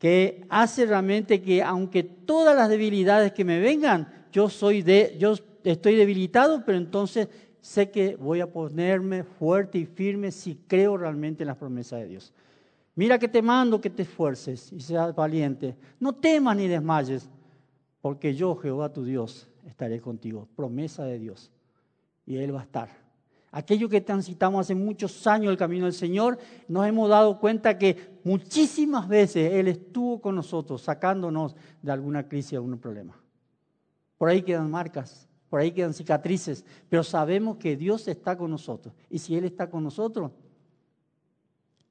que 0.00 0.46
hace 0.48 0.86
realmente 0.86 1.42
que 1.42 1.62
aunque 1.62 2.02
todas 2.02 2.56
las 2.56 2.70
debilidades 2.70 3.32
que 3.32 3.44
me 3.44 3.60
vengan, 3.60 4.10
yo 4.32 4.48
soy 4.48 4.80
de, 4.80 5.14
yo 5.18 5.34
estoy 5.62 5.94
debilitado, 5.94 6.64
pero 6.64 6.78
entonces 6.78 7.28
sé 7.60 7.90
que 7.90 8.16
voy 8.16 8.40
a 8.40 8.50
ponerme 8.50 9.24
fuerte 9.24 9.76
y 9.76 9.84
firme 9.84 10.30
si 10.32 10.54
creo 10.66 10.96
realmente 10.96 11.42
en 11.42 11.48
las 11.48 11.58
promesas 11.58 12.00
de 12.00 12.08
Dios. 12.08 12.32
Mira 12.94 13.18
que 13.18 13.28
te 13.28 13.42
mando 13.42 13.78
que 13.78 13.90
te 13.90 14.04
esfuerces 14.04 14.72
y 14.72 14.80
seas 14.80 15.14
valiente. 15.14 15.76
No 15.98 16.14
temas 16.14 16.56
ni 16.56 16.66
desmayes, 16.66 17.28
porque 18.00 18.34
yo, 18.34 18.56
Jehová 18.56 18.90
tu 18.90 19.04
Dios, 19.04 19.50
estaré 19.66 20.00
contigo. 20.00 20.48
Promesa 20.56 21.04
de 21.04 21.18
Dios. 21.18 21.50
Y 22.24 22.38
Él 22.38 22.54
va 22.54 22.60
a 22.60 22.64
estar. 22.64 22.88
Aquello 23.52 23.88
que 23.88 24.00
transitamos 24.00 24.60
hace 24.60 24.74
muchos 24.74 25.26
años 25.26 25.50
el 25.50 25.58
camino 25.58 25.84
del 25.84 25.92
Señor, 25.92 26.38
nos 26.68 26.86
hemos 26.86 27.10
dado 27.10 27.38
cuenta 27.38 27.76
que 27.76 28.09
muchísimas 28.24 29.08
veces 29.08 29.52
Él 29.52 29.68
estuvo 29.68 30.20
con 30.20 30.34
nosotros, 30.34 30.82
sacándonos 30.82 31.56
de 31.82 31.92
alguna 31.92 32.28
crisis, 32.28 32.54
algún 32.54 32.78
problema. 32.78 33.20
Por 34.18 34.28
ahí 34.28 34.42
quedan 34.42 34.70
marcas, 34.70 35.28
por 35.48 35.60
ahí 35.60 35.72
quedan 35.72 35.94
cicatrices, 35.94 36.64
pero 36.88 37.02
sabemos 37.02 37.56
que 37.56 37.76
Dios 37.76 38.06
está 38.08 38.36
con 38.36 38.50
nosotros. 38.50 38.94
Y 39.08 39.18
si 39.18 39.36
Él 39.36 39.44
está 39.44 39.70
con 39.70 39.82
nosotros, 39.82 40.32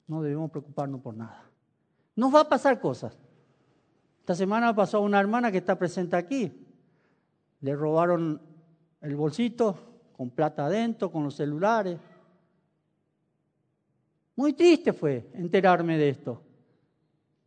no 0.08 0.22
debemos 0.22 0.50
preocuparnos 0.52 1.02
por 1.02 1.16
nada. 1.16 1.44
Nos 2.16 2.34
va 2.34 2.42
a 2.42 2.50
pasar 2.50 2.80
cosas, 2.80 3.18
esta 4.30 4.36
semana 4.36 4.76
pasó 4.76 5.02
una 5.02 5.20
hermana 5.20 5.52
que 5.52 5.58
está 5.58 5.80
presente 5.80 6.16
aquí. 6.16 6.52
Le 7.62 7.76
robaron 7.76 8.40
el 9.02 9.16
bolsito 9.16 9.76
con 10.16 10.30
plata 10.30 10.68
adentro, 10.68 11.12
con 11.12 11.24
los 11.24 11.34
celulares. 11.34 11.98
Muy 14.39 14.53
triste 14.53 14.93
fue 14.93 15.29
enterarme 15.34 15.98
de 15.98 16.08
esto. 16.08 16.41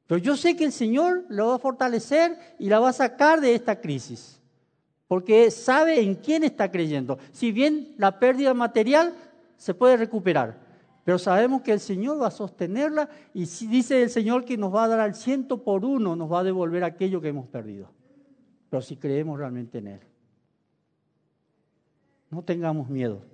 Pero 0.06 0.18
yo 0.18 0.36
sé 0.36 0.54
que 0.54 0.66
el 0.66 0.72
Señor 0.72 1.24
lo 1.30 1.46
va 1.46 1.54
a 1.54 1.58
fortalecer 1.58 2.36
y 2.58 2.68
la 2.68 2.80
va 2.80 2.90
a 2.90 2.92
sacar 2.92 3.40
de 3.40 3.54
esta 3.54 3.80
crisis. 3.80 4.38
Porque 5.08 5.50
sabe 5.50 6.02
en 6.02 6.16
quién 6.16 6.44
está 6.44 6.70
creyendo. 6.70 7.18
Si 7.32 7.50
bien 7.50 7.94
la 7.96 8.18
pérdida 8.18 8.52
material 8.52 9.14
se 9.56 9.72
puede 9.72 9.96
recuperar, 9.96 10.58
pero 11.02 11.18
sabemos 11.18 11.62
que 11.62 11.72
el 11.72 11.80
Señor 11.80 12.20
va 12.20 12.26
a 12.26 12.30
sostenerla 12.30 13.08
y 13.32 13.46
dice 13.46 14.02
el 14.02 14.10
Señor 14.10 14.44
que 14.44 14.58
nos 14.58 14.74
va 14.74 14.84
a 14.84 14.88
dar 14.88 15.00
al 15.00 15.14
ciento 15.14 15.64
por 15.64 15.86
uno, 15.86 16.14
nos 16.14 16.30
va 16.30 16.40
a 16.40 16.44
devolver 16.44 16.84
aquello 16.84 17.22
que 17.22 17.28
hemos 17.28 17.48
perdido. 17.48 17.88
Pero 18.68 18.82
si 18.82 18.98
creemos 18.98 19.38
realmente 19.38 19.78
en 19.78 19.86
Él. 19.86 20.00
No 22.28 22.42
tengamos 22.42 22.90
miedo. 22.90 23.31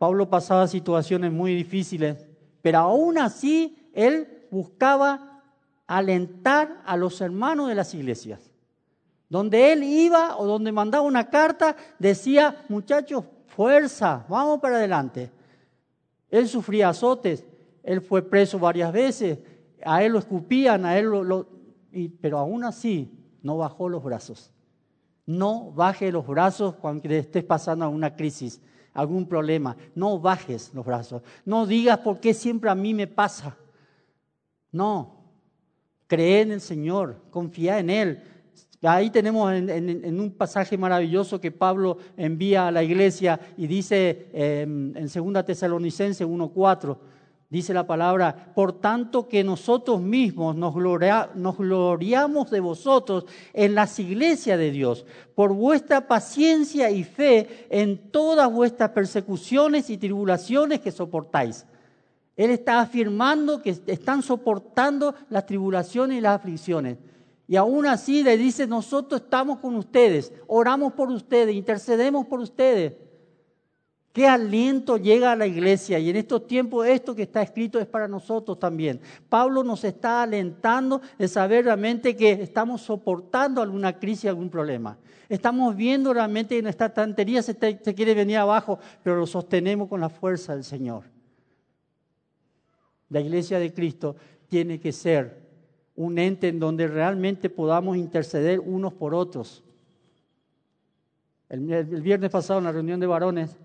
Pablo 0.00 0.30
pasaba 0.30 0.66
situaciones 0.66 1.30
muy 1.30 1.54
difíciles, 1.54 2.26
pero 2.62 2.78
aún 2.78 3.18
así 3.18 3.86
él 3.92 4.46
buscaba 4.50 5.42
alentar 5.86 6.80
a 6.86 6.96
los 6.96 7.20
hermanos 7.20 7.68
de 7.68 7.74
las 7.74 7.92
iglesias. 7.92 8.50
Donde 9.28 9.74
él 9.74 9.82
iba 9.82 10.38
o 10.38 10.46
donde 10.46 10.72
mandaba 10.72 11.04
una 11.04 11.28
carta, 11.28 11.76
decía, 11.98 12.64
muchachos, 12.70 13.26
fuerza, 13.48 14.24
vamos 14.26 14.58
para 14.60 14.76
adelante. 14.76 15.30
Él 16.30 16.48
sufría 16.48 16.88
azotes, 16.88 17.44
él 17.82 18.00
fue 18.00 18.22
preso 18.22 18.58
varias 18.58 18.94
veces, 18.94 19.40
a 19.84 20.02
él 20.02 20.12
lo 20.12 20.18
escupían, 20.20 20.86
a 20.86 20.96
él 20.96 21.10
lo, 21.10 21.46
pero 22.22 22.38
aún 22.38 22.64
así 22.64 23.12
no 23.42 23.58
bajó 23.58 23.90
los 23.90 24.02
brazos. 24.02 24.50
No 25.26 25.72
baje 25.72 26.10
los 26.10 26.26
brazos 26.26 26.76
cuando 26.76 27.06
estés 27.10 27.44
pasando 27.44 27.84
alguna 27.84 28.16
crisis, 28.16 28.62
algún 28.94 29.26
problema. 29.26 29.76
No 29.94 30.18
bajes 30.18 30.72
los 30.74 30.84
brazos. 30.84 31.22
No 31.44 31.66
digas 31.66 31.98
por 31.98 32.20
qué 32.20 32.34
siempre 32.34 32.70
a 32.70 32.74
mí 32.74 32.94
me 32.94 33.06
pasa. 33.06 33.56
No. 34.72 35.16
Cree 36.06 36.42
en 36.42 36.52
el 36.52 36.60
Señor, 36.60 37.16
confía 37.30 37.78
en 37.78 37.90
Él. 37.90 38.22
Ahí 38.82 39.10
tenemos 39.10 39.52
en, 39.52 40.20
un 40.20 40.30
pasaje 40.30 40.78
maravilloso 40.78 41.38
que 41.38 41.52
Pablo 41.52 41.98
envía 42.16 42.68
a 42.68 42.70
la 42.70 42.82
iglesia 42.82 43.38
y 43.58 43.66
dice 43.66 44.30
em, 44.32 44.96
en 44.96 45.32
2 45.32 45.44
Tesalonicense 45.44 46.26
1.4, 46.26 46.96
dice 47.50 47.74
la 47.74 47.86
palabra, 47.86 48.52
por 48.54 48.72
tanto 48.72 49.28
que 49.28 49.42
nosotros 49.42 50.00
mismos 50.00 50.54
nos, 50.54 50.72
gloriamos 50.72 52.50
de 52.50 52.60
vosotros 52.60 53.26
en 53.52 53.74
las 53.74 53.98
iglesias 53.98 54.56
de 54.56 54.70
Dios, 54.70 55.04
por 55.34 55.52
vuestra 55.52 56.06
paciencia 56.06 56.90
y 56.90 57.02
fe 57.02 57.66
en 57.68 58.10
todas 58.12 58.50
vuestras 58.50 58.90
persecuciones 58.90 59.90
y 59.90 59.98
tribulaciones 59.98 60.80
que 60.80 60.92
soportáis. 60.92 61.66
Él 62.36 62.52
está 62.52 62.80
afirmando 62.80 63.60
que 63.60 63.76
están 63.86 64.22
soportando 64.22 65.14
las 65.28 65.44
tribulaciones 65.44 66.18
y 66.18 66.20
las 66.20 66.36
aflicciones. 66.36 66.98
Y 67.48 67.56
aún 67.56 67.84
así 67.84 68.22
le 68.22 68.36
dice, 68.38 68.68
nosotros 68.68 69.22
estamos 69.22 69.58
con 69.58 69.74
ustedes, 69.74 70.32
oramos 70.46 70.92
por 70.92 71.10
ustedes, 71.10 71.56
intercedemos 71.56 72.26
por 72.26 72.38
ustedes. 72.38 72.92
Qué 74.20 74.26
aliento 74.26 74.98
llega 74.98 75.32
a 75.32 75.36
la 75.36 75.46
iglesia. 75.46 75.98
Y 75.98 76.10
en 76.10 76.16
estos 76.16 76.46
tiempos 76.46 76.86
esto 76.86 77.14
que 77.14 77.22
está 77.22 77.40
escrito 77.40 77.78
es 77.78 77.86
para 77.86 78.06
nosotros 78.06 78.58
también. 78.58 79.00
Pablo 79.30 79.64
nos 79.64 79.82
está 79.82 80.24
alentando 80.24 81.00
de 81.18 81.26
saber 81.26 81.64
realmente 81.64 82.14
que 82.14 82.32
estamos 82.32 82.82
soportando 82.82 83.62
alguna 83.62 83.98
crisis, 83.98 84.26
algún 84.26 84.50
problema. 84.50 84.98
Estamos 85.26 85.74
viendo 85.74 86.12
realmente 86.12 86.54
que 86.54 86.60
nuestra 86.60 86.92
tantería 86.92 87.42
se, 87.42 87.56
se 87.58 87.94
quiere 87.94 88.12
venir 88.12 88.36
abajo, 88.36 88.78
pero 89.02 89.16
lo 89.16 89.26
sostenemos 89.26 89.88
con 89.88 90.02
la 90.02 90.10
fuerza 90.10 90.52
del 90.52 90.64
Señor. 90.64 91.04
La 93.08 93.20
iglesia 93.20 93.58
de 93.58 93.72
Cristo 93.72 94.16
tiene 94.50 94.78
que 94.78 94.92
ser 94.92 95.48
un 95.96 96.18
ente 96.18 96.48
en 96.48 96.60
donde 96.60 96.88
realmente 96.88 97.48
podamos 97.48 97.96
interceder 97.96 98.60
unos 98.60 98.92
por 98.92 99.14
otros. 99.14 99.64
El, 101.48 102.02
viernes 102.02 102.30
pasado 102.30 102.58
en 102.58 102.66
la 102.66 102.72
reunión 102.72 103.00
de 103.00 103.06
varones 103.06 103.56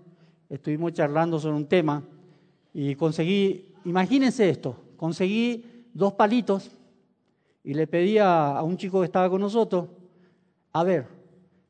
estuvimos 0.48 0.92
charlando 0.92 1.38
sobre 1.38 1.56
un 1.56 1.66
tema 1.66 2.02
y 2.72 2.94
conseguí, 2.94 3.74
imagínense 3.84 4.48
esto, 4.48 4.76
conseguí 4.96 5.64
dos 5.92 6.12
palitos 6.14 6.70
y 7.64 7.74
le 7.74 7.86
pedí 7.86 8.18
a, 8.18 8.62
un 8.62 8.76
chico 8.76 9.00
que 9.00 9.06
estaba 9.06 9.28
con 9.28 9.40
nosotros, 9.40 9.86
a 10.72 10.84
ver, 10.84 11.06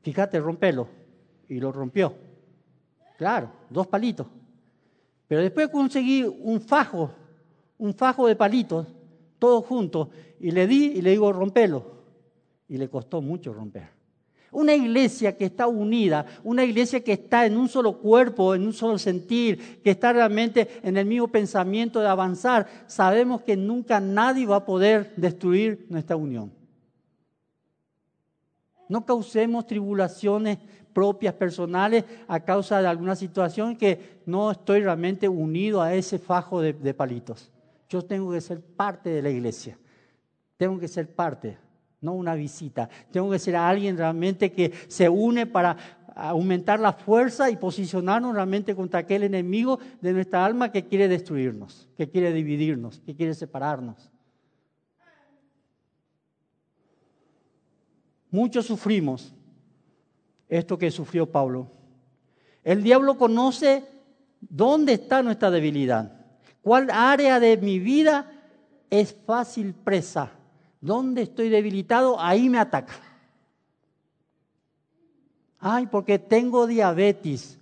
fíjate, 0.01 0.39
rompelo. 0.39 0.87
Y 1.49 1.61
lo 1.61 1.71
rompió. 1.71 2.13
Claro, 3.17 3.49
dos 3.69 3.87
palitos. 3.87 4.27
Pero 5.29 5.41
después 5.41 5.69
conseguí 5.69 6.23
un 6.23 6.59
fajo 6.59 7.09
un 7.77 7.93
fajo 7.93 8.27
de 8.27 8.35
palitos, 8.35 8.87
todos 9.39 9.65
juntos, 9.65 10.09
y 10.39 10.51
le 10.51 10.67
di 10.67 10.93
y 10.95 11.01
le 11.01 11.11
digo, 11.11 11.31
rompelo. 11.31 11.97
Y 12.67 12.77
le 12.77 12.89
costó 12.89 13.21
mucho 13.21 13.53
romper. 13.53 13.89
Una 14.51 14.73
iglesia 14.73 15.35
que 15.35 15.45
está 15.45 15.67
unida, 15.67 16.25
una 16.43 16.63
iglesia 16.63 17.03
que 17.03 17.13
está 17.13 17.45
en 17.45 17.57
un 17.57 17.67
solo 17.67 17.99
cuerpo, 17.99 18.55
en 18.55 18.65
un 18.65 18.73
solo 18.73 18.97
sentir, 18.97 19.81
que 19.83 19.91
está 19.91 20.13
realmente 20.13 20.79
en 20.83 20.97
el 20.97 21.05
mismo 21.05 21.27
pensamiento 21.27 21.99
de 21.99 22.07
avanzar, 22.07 22.67
sabemos 22.87 23.41
que 23.41 23.57
nunca 23.57 23.99
nadie 23.99 24.45
va 24.45 24.57
a 24.57 24.65
poder 24.65 25.13
destruir 25.17 25.85
nuestra 25.89 26.15
unión. 26.15 26.51
No 28.89 29.05
causemos 29.05 29.67
tribulaciones 29.67 30.57
propias, 30.93 31.35
personales, 31.35 32.05
a 32.27 32.39
causa 32.39 32.81
de 32.81 32.87
alguna 32.87 33.15
situación 33.15 33.75
que 33.75 34.21
no 34.25 34.49
estoy 34.49 34.81
realmente 34.81 35.27
unido 35.27 35.81
a 35.81 35.93
ese 35.93 36.17
fajo 36.17 36.61
de, 36.61 36.73
de 36.73 36.93
palitos. 36.93 37.51
Yo 37.89 38.01
tengo 38.01 38.31
que 38.31 38.41
ser 38.41 38.61
parte 38.61 39.09
de 39.09 39.21
la 39.21 39.29
iglesia. 39.29 39.77
Tengo 40.57 40.79
que 40.79 40.87
ser 40.87 41.13
parte, 41.13 41.57
no 42.01 42.13
una 42.13 42.35
visita. 42.35 42.89
Tengo 43.11 43.29
que 43.31 43.39
ser 43.39 43.55
alguien 43.55 43.97
realmente 43.97 44.51
que 44.51 44.71
se 44.87 45.09
une 45.09 45.45
para 45.45 45.77
aumentar 46.15 46.79
la 46.79 46.93
fuerza 46.93 47.49
y 47.49 47.57
posicionarnos 47.57 48.33
realmente 48.33 48.75
contra 48.75 49.01
aquel 49.01 49.23
enemigo 49.23 49.79
de 50.01 50.13
nuestra 50.13 50.45
alma 50.45 50.71
que 50.71 50.85
quiere 50.85 51.07
destruirnos, 51.07 51.87
que 51.95 52.09
quiere 52.09 52.33
dividirnos, 52.33 52.99
que 52.99 53.15
quiere 53.15 53.35
separarnos. 53.35 54.11
Muchos 58.31 58.65
sufrimos 58.65 59.33
esto 60.49 60.77
que 60.77 60.91
sufrió 60.91 61.31
Pablo. 61.31 61.71
El 62.63 62.83
diablo 62.83 63.17
conoce 63.17 63.85
dónde 64.41 64.93
está 64.93 65.23
nuestra 65.23 65.51
debilidad. 65.51 66.25
¿Cuál 66.61 66.89
área 66.91 67.39
de 67.39 67.57
mi 67.57 67.79
vida 67.79 68.31
es 68.89 69.15
fácil 69.25 69.73
presa? 69.73 70.31
¿Dónde 70.87 71.23
estoy 71.23 71.49
debilitado? 71.49 72.17
Ahí 72.17 72.47
me 72.47 72.59
ataca. 72.59 72.93
Ay, 75.59 75.87
porque 75.87 76.17
tengo 76.17 76.65
diabetes. 76.65 77.59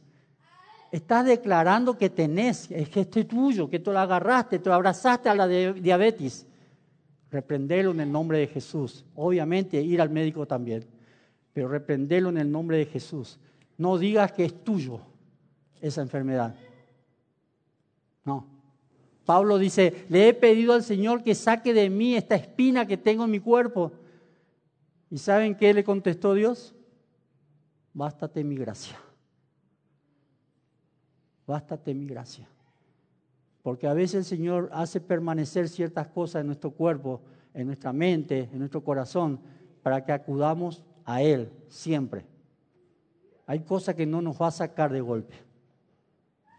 Estás 0.91 1.25
declarando 1.25 1.97
que 1.97 2.11
tenés, 2.11 2.69
es 2.69 2.87
que 2.87 3.01
esto 3.01 3.19
es 3.19 3.27
tuyo, 3.27 3.67
que 3.67 3.79
tú 3.79 3.91
lo 3.91 3.97
agarraste, 3.97 4.59
tú 4.59 4.71
abrazaste 4.71 5.27
a 5.27 5.33
la 5.33 5.47
diabetes. 5.47 6.45
Reprendelo 7.31 7.91
en 7.91 8.01
el 8.01 8.11
nombre 8.11 8.37
de 8.37 8.47
Jesús. 8.47 9.03
Obviamente 9.15 9.81
ir 9.81 10.01
al 10.01 10.11
médico 10.11 10.45
también, 10.45 10.85
pero 11.51 11.67
reprendelo 11.67 12.29
en 12.29 12.37
el 12.37 12.51
nombre 12.51 12.77
de 12.77 12.85
Jesús. 12.85 13.39
No 13.75 13.97
digas 13.97 14.33
que 14.33 14.45
es 14.45 14.63
tuyo 14.63 15.01
esa 15.81 16.03
enfermedad. 16.03 16.53
No, 18.23 18.54
Pablo 19.25 19.57
dice, 19.57 20.05
le 20.09 20.29
he 20.29 20.33
pedido 20.33 20.73
al 20.73 20.83
Señor 20.83 21.23
que 21.23 21.33
saque 21.33 21.73
de 21.73 21.89
mí 21.89 22.15
esta 22.15 22.35
espina 22.35 22.85
que 22.85 22.97
tengo 22.97 23.25
en 23.25 23.31
mi 23.31 23.39
cuerpo. 23.39 23.91
¿Y 25.09 25.17
saben 25.17 25.55
qué 25.55 25.73
le 25.73 25.83
contestó 25.83 26.33
Dios? 26.33 26.75
Bástate 27.93 28.43
mi 28.43 28.55
gracia. 28.55 28.97
Bástate 31.47 31.93
mi 31.93 32.05
gracia. 32.05 32.47
Porque 33.63 33.87
a 33.87 33.93
veces 33.93 34.15
el 34.15 34.25
Señor 34.25 34.69
hace 34.71 35.01
permanecer 35.01 35.69
ciertas 35.69 36.07
cosas 36.07 36.41
en 36.41 36.47
nuestro 36.47 36.71
cuerpo, 36.71 37.21
en 37.53 37.65
nuestra 37.65 37.91
mente, 37.91 38.49
en 38.51 38.59
nuestro 38.59 38.83
corazón, 38.83 39.39
para 39.81 40.05
que 40.05 40.11
acudamos 40.11 40.83
a 41.03 41.23
Él 41.23 41.51
siempre. 41.67 42.25
Hay 43.47 43.61
cosas 43.61 43.95
que 43.95 44.05
no 44.05 44.21
nos 44.21 44.39
va 44.39 44.47
a 44.47 44.51
sacar 44.51 44.91
de 44.91 45.01
golpe. 45.01 45.35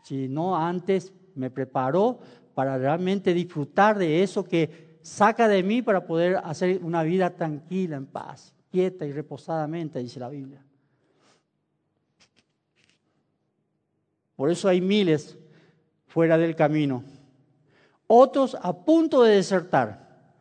Si 0.02 0.28
no 0.28 0.56
antes 0.56 1.12
me 1.34 1.50
preparó 1.50 2.18
para 2.56 2.78
realmente 2.78 3.34
disfrutar 3.34 3.98
de 3.98 4.22
eso 4.22 4.42
que 4.42 4.98
saca 5.02 5.46
de 5.46 5.62
mí 5.62 5.82
para 5.82 6.06
poder 6.06 6.40
hacer 6.42 6.80
una 6.82 7.02
vida 7.02 7.28
tranquila, 7.28 7.98
en 7.98 8.06
paz, 8.06 8.54
quieta 8.70 9.04
y 9.04 9.12
reposadamente, 9.12 9.98
dice 9.98 10.18
la 10.18 10.30
Biblia. 10.30 10.64
Por 14.36 14.50
eso 14.50 14.68
hay 14.68 14.80
miles 14.80 15.36
fuera 16.06 16.38
del 16.38 16.56
camino. 16.56 17.04
Otros 18.06 18.56
a 18.58 18.72
punto 18.72 19.22
de 19.22 19.34
desertar. 19.34 20.32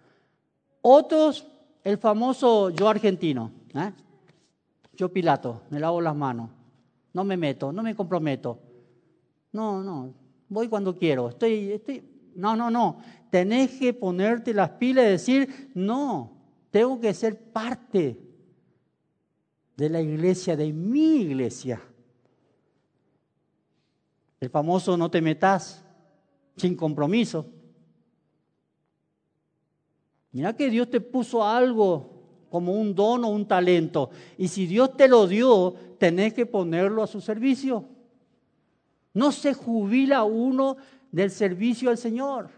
Otros, 0.84 1.46
el 1.84 1.98
famoso 1.98 2.70
yo 2.70 2.88
argentino. 2.88 3.52
¿eh? 3.74 3.92
Yo 4.94 5.12
Pilato, 5.12 5.64
me 5.70 5.82
lavo 5.82 6.00
las 6.00 6.16
manos. 6.16 6.50
No 7.12 7.26
me 7.26 7.36
meto, 7.36 7.74
no 7.74 7.84
me 7.84 7.94
comprometo. 7.94 8.58
No, 9.52 9.84
no, 9.84 10.14
voy 10.50 10.68
cuando 10.68 10.98
quiero, 10.98 11.30
estoy, 11.30 11.72
estoy, 11.72 12.04
no, 12.36 12.56
no, 12.56 12.70
no, 12.70 13.00
tenés 13.30 13.72
que 13.72 13.94
ponerte 13.94 14.54
las 14.54 14.72
pilas 14.72 15.06
y 15.06 15.10
decir, 15.10 15.72
no, 15.74 16.32
tengo 16.72 17.00
que 17.00 17.14
ser 17.14 17.52
parte 17.52 18.20
de 19.78 19.90
la 19.90 20.02
iglesia, 20.02 20.56
de 20.56 20.72
mi 20.72 21.22
iglesia. 21.22 21.82
El 24.40 24.50
famoso 24.50 24.96
no 24.98 25.10
te 25.10 25.22
metas 25.22 25.84
sin 26.56 26.76
compromiso. 26.76 27.50
Mira 30.32 30.56
que 30.56 30.70
Dios 30.70 30.90
te 30.90 31.00
puso 31.00 31.44
algo 31.44 32.16
como 32.50 32.74
un 32.74 32.94
don 32.94 33.24
o 33.24 33.30
un 33.30 33.48
talento. 33.48 34.10
Y 34.38 34.50
si 34.50 34.68
Dios 34.68 34.96
te 34.96 35.08
lo 35.08 35.28
dio, 35.28 35.74
tenés 35.98 36.34
que 36.34 36.46
ponerlo 36.46 37.04
a 37.04 37.08
su 37.08 37.22
servicio. 37.22 37.86
No 39.16 39.32
se 39.32 39.54
jubila 39.54 40.24
uno 40.26 40.78
del 41.12 41.32
servicio 41.32 41.90
al 41.90 41.98
Señor. 41.98 42.50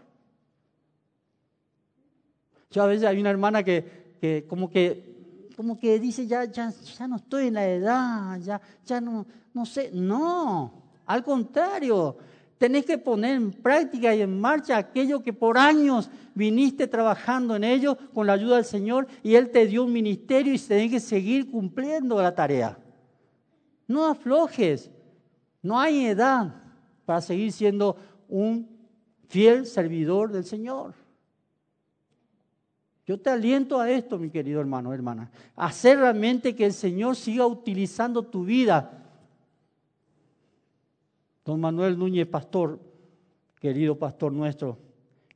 Yo 2.70 2.82
a 2.82 2.86
veces 2.86 3.06
hay 3.06 3.18
una 3.20 3.30
hermana 3.30 3.62
que, 3.62 4.44
como 4.48 4.68
que 4.68 5.16
como 5.56 5.76
que 5.76 5.98
dice, 5.98 6.24
ya, 6.24 6.44
ya, 6.44 6.70
ya 6.70 7.08
no 7.08 7.16
estoy 7.16 7.48
en 7.48 7.54
la 7.54 7.66
edad, 7.66 8.38
ya, 8.38 8.60
ya 8.86 9.00
no, 9.00 9.26
no 9.52 9.66
sé. 9.66 9.90
No, 9.92 10.72
al 11.04 11.24
contrario, 11.24 12.16
tenés 12.58 12.84
que 12.84 12.96
poner 12.96 13.34
en 13.34 13.50
práctica 13.50 14.14
y 14.14 14.22
en 14.22 14.40
marcha 14.40 14.76
aquello 14.76 15.20
que 15.20 15.32
por 15.32 15.58
años 15.58 16.10
viniste 16.32 16.86
trabajando 16.86 17.56
en 17.56 17.64
ello 17.64 17.98
con 18.14 18.28
la 18.28 18.34
ayuda 18.34 18.56
del 18.56 18.64
Señor 18.64 19.08
y 19.24 19.34
Él 19.34 19.50
te 19.50 19.66
dio 19.66 19.82
un 19.82 19.92
ministerio 19.92 20.54
y 20.54 20.58
tenés 20.60 20.92
que 20.92 21.00
seguir 21.00 21.50
cumpliendo 21.50 22.22
la 22.22 22.32
tarea. 22.32 22.78
No 23.88 24.06
aflojes. 24.06 24.92
No 25.62 25.78
hay 25.78 26.06
edad 26.06 26.54
para 27.04 27.20
seguir 27.20 27.52
siendo 27.52 27.96
un 28.28 28.68
fiel 29.28 29.66
servidor 29.66 30.32
del 30.32 30.44
Señor. 30.44 30.94
Yo 33.06 33.18
te 33.18 33.30
aliento 33.30 33.80
a 33.80 33.90
esto, 33.90 34.18
mi 34.18 34.28
querido 34.28 34.60
hermano, 34.60 34.92
hermana. 34.92 35.30
Hacer 35.56 35.98
realmente 35.98 36.54
que 36.54 36.66
el 36.66 36.74
Señor 36.74 37.16
siga 37.16 37.46
utilizando 37.46 38.22
tu 38.22 38.44
vida. 38.44 39.02
Don 41.44 41.58
Manuel 41.58 41.98
Núñez, 41.98 42.26
pastor, 42.26 42.78
querido 43.58 43.98
pastor 43.98 44.32
nuestro, 44.32 44.78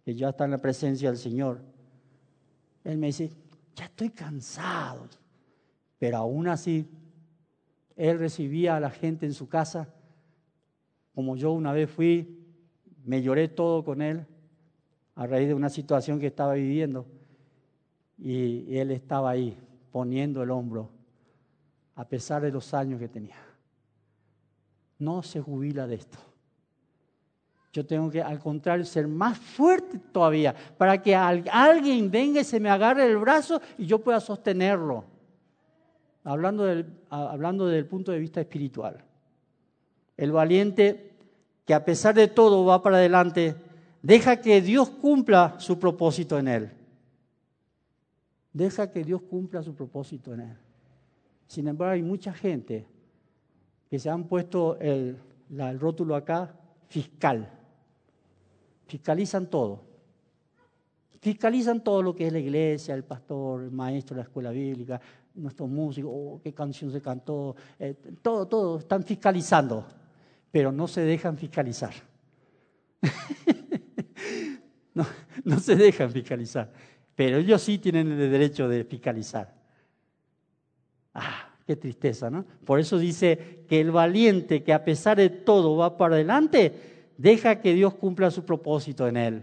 que 0.04 0.14
ya 0.14 0.28
está 0.28 0.44
en 0.44 0.50
la 0.50 0.58
presencia 0.58 1.08
del 1.08 1.18
Señor, 1.18 1.62
él 2.84 2.98
me 2.98 3.06
dice, 3.06 3.30
ya 3.74 3.86
estoy 3.86 4.10
cansado. 4.10 5.08
Pero 5.98 6.18
aún 6.18 6.48
así, 6.48 6.86
él 7.96 8.18
recibía 8.18 8.76
a 8.76 8.80
la 8.80 8.90
gente 8.90 9.24
en 9.24 9.32
su 9.32 9.48
casa 9.48 9.88
como 11.14 11.36
yo 11.36 11.52
una 11.52 11.72
vez 11.72 11.90
fui, 11.90 12.38
me 13.04 13.22
lloré 13.22 13.48
todo 13.48 13.84
con 13.84 14.00
él 14.00 14.26
a 15.14 15.26
raíz 15.26 15.48
de 15.48 15.54
una 15.54 15.68
situación 15.68 16.18
que 16.18 16.28
estaba 16.28 16.54
viviendo. 16.54 17.06
Y, 18.18 18.76
él 18.76 18.90
estaba 18.90 19.30
ahí 19.30 19.56
poniendo 19.90 20.42
el 20.42 20.50
hombro 20.50 20.90
a 21.94 22.06
pesar 22.06 22.42
de 22.42 22.50
los 22.50 22.72
años 22.72 22.98
que 22.98 23.08
tenía. 23.08 23.36
no 24.98 25.22
se 25.22 25.40
jubila 25.40 25.86
de 25.86 25.96
esto. 25.96 26.18
Yo 27.72 27.84
tengo 27.84 28.10
que, 28.10 28.22
al 28.22 28.38
contrario, 28.38 28.84
ser 28.84 29.08
más 29.08 29.36
fuerte 29.36 29.98
todavía 29.98 30.54
para 30.76 31.00
que 31.02 31.16
alguien 31.16 32.10
venga 32.10 32.40
y 32.40 32.44
se 32.44 32.60
me 32.60 32.70
agarre 32.70 33.06
el 33.06 33.16
brazo 33.16 33.60
y 33.78 33.86
yo 33.86 33.98
pueda 33.98 34.20
sostenerlo. 34.20 35.04
Hablando 36.22 36.64
del, 36.64 36.86
hablando 37.08 37.66
desde 37.66 37.78
el 37.78 37.86
punto 37.86 38.12
de 38.12 38.20
vista 38.20 38.40
espiritual. 38.40 39.02
El 40.16 40.32
valiente 40.32 41.12
que 41.64 41.74
a 41.74 41.84
pesar 41.84 42.14
de 42.14 42.28
todo 42.28 42.64
va 42.64 42.82
para 42.82 42.96
adelante, 42.96 43.54
deja 44.02 44.40
que 44.40 44.60
Dios 44.60 44.90
cumpla 44.90 45.56
su 45.58 45.78
propósito 45.78 46.38
en 46.38 46.48
él. 46.48 46.70
Deja 48.52 48.90
que 48.90 49.04
Dios 49.04 49.22
cumpla 49.22 49.62
su 49.62 49.74
propósito 49.74 50.34
en 50.34 50.40
él. 50.40 50.56
Sin 51.46 51.68
embargo, 51.68 51.92
hay 51.92 52.02
mucha 52.02 52.32
gente 52.32 52.86
que 53.88 53.98
se 53.98 54.10
han 54.10 54.24
puesto 54.24 54.78
el, 54.80 55.18
rótulo 55.78 56.16
acá, 56.16 56.54
fiscal. 56.88 57.48
Fiscalizan 58.86 59.46
todo. 59.46 59.80
Fiscalizan 61.20 61.84
todo 61.84 62.02
lo 62.02 62.14
que 62.14 62.26
es 62.26 62.32
la 62.32 62.38
iglesia, 62.40 62.94
el 62.94 63.04
pastor, 63.04 63.62
el 63.62 63.70
maestro 63.70 64.16
la 64.16 64.22
escuela 64.22 64.50
bíblica, 64.50 65.00
nuestros 65.34 65.68
músicos, 65.68 66.10
oh, 66.12 66.40
qué 66.42 66.52
canción 66.52 66.90
se 66.90 67.00
cantó, 67.00 67.54
eh, 67.78 67.94
todo, 68.20 68.46
todo, 68.46 68.78
están 68.78 69.04
fiscalizando, 69.04 69.86
pero 70.52 70.70
no 70.70 70.86
se 70.86 71.00
dejan 71.00 71.36
fiscalizar. 71.36 71.94
no, 74.94 75.58
se 75.58 75.74
dejan 75.74 76.12
fiscalizar, 76.12 76.70
pero 77.16 77.38
ellos 77.38 77.60
sí 77.62 77.78
tienen 77.78 78.12
el 78.12 78.30
derecho 78.30 78.68
de 78.68 78.84
fiscalizar. 78.84 79.52
Ah, 81.14 81.48
qué 81.66 81.74
tristeza, 81.74 82.30
¿no? 82.30 82.44
Por 82.64 82.78
eso 82.78 82.98
dice 82.98 83.64
que 83.68 83.80
el 83.80 83.90
valiente 83.90 84.62
que 84.62 84.72
a 84.72 84.84
pesar 84.84 85.16
de 85.16 85.30
todo 85.30 85.76
va 85.76 85.96
para 85.96 86.14
adelante, 86.14 87.10
deja 87.16 87.60
que 87.60 87.74
Dios 87.74 87.94
cumpla 87.94 88.30
su 88.30 88.44
propósito 88.44 89.08
en 89.08 89.16
él. 89.16 89.42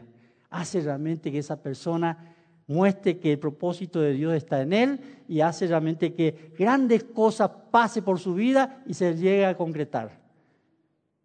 Hace 0.50 0.82
realmente 0.82 1.32
que 1.32 1.40
esa 1.40 1.62
persona 1.62 2.36
muestre 2.68 3.18
que 3.18 3.34
el 3.34 3.40
propósito 3.40 4.00
de 4.00 4.14
Dios 4.14 4.34
está 4.36 4.62
en 4.62 4.74
él 4.74 5.00
y 5.28 5.42
hace 5.42 5.66
realmente 5.66 6.14
que 6.14 6.54
grandes 6.58 7.04
cosas 7.04 7.50
pase 7.72 8.04
por 8.04 8.20
su 8.20 8.36
vida 8.36 8.84
y 8.86 8.94
se 8.94 9.16
llegue 9.16 9.46
a 9.46 9.58
concretar. 9.58 10.29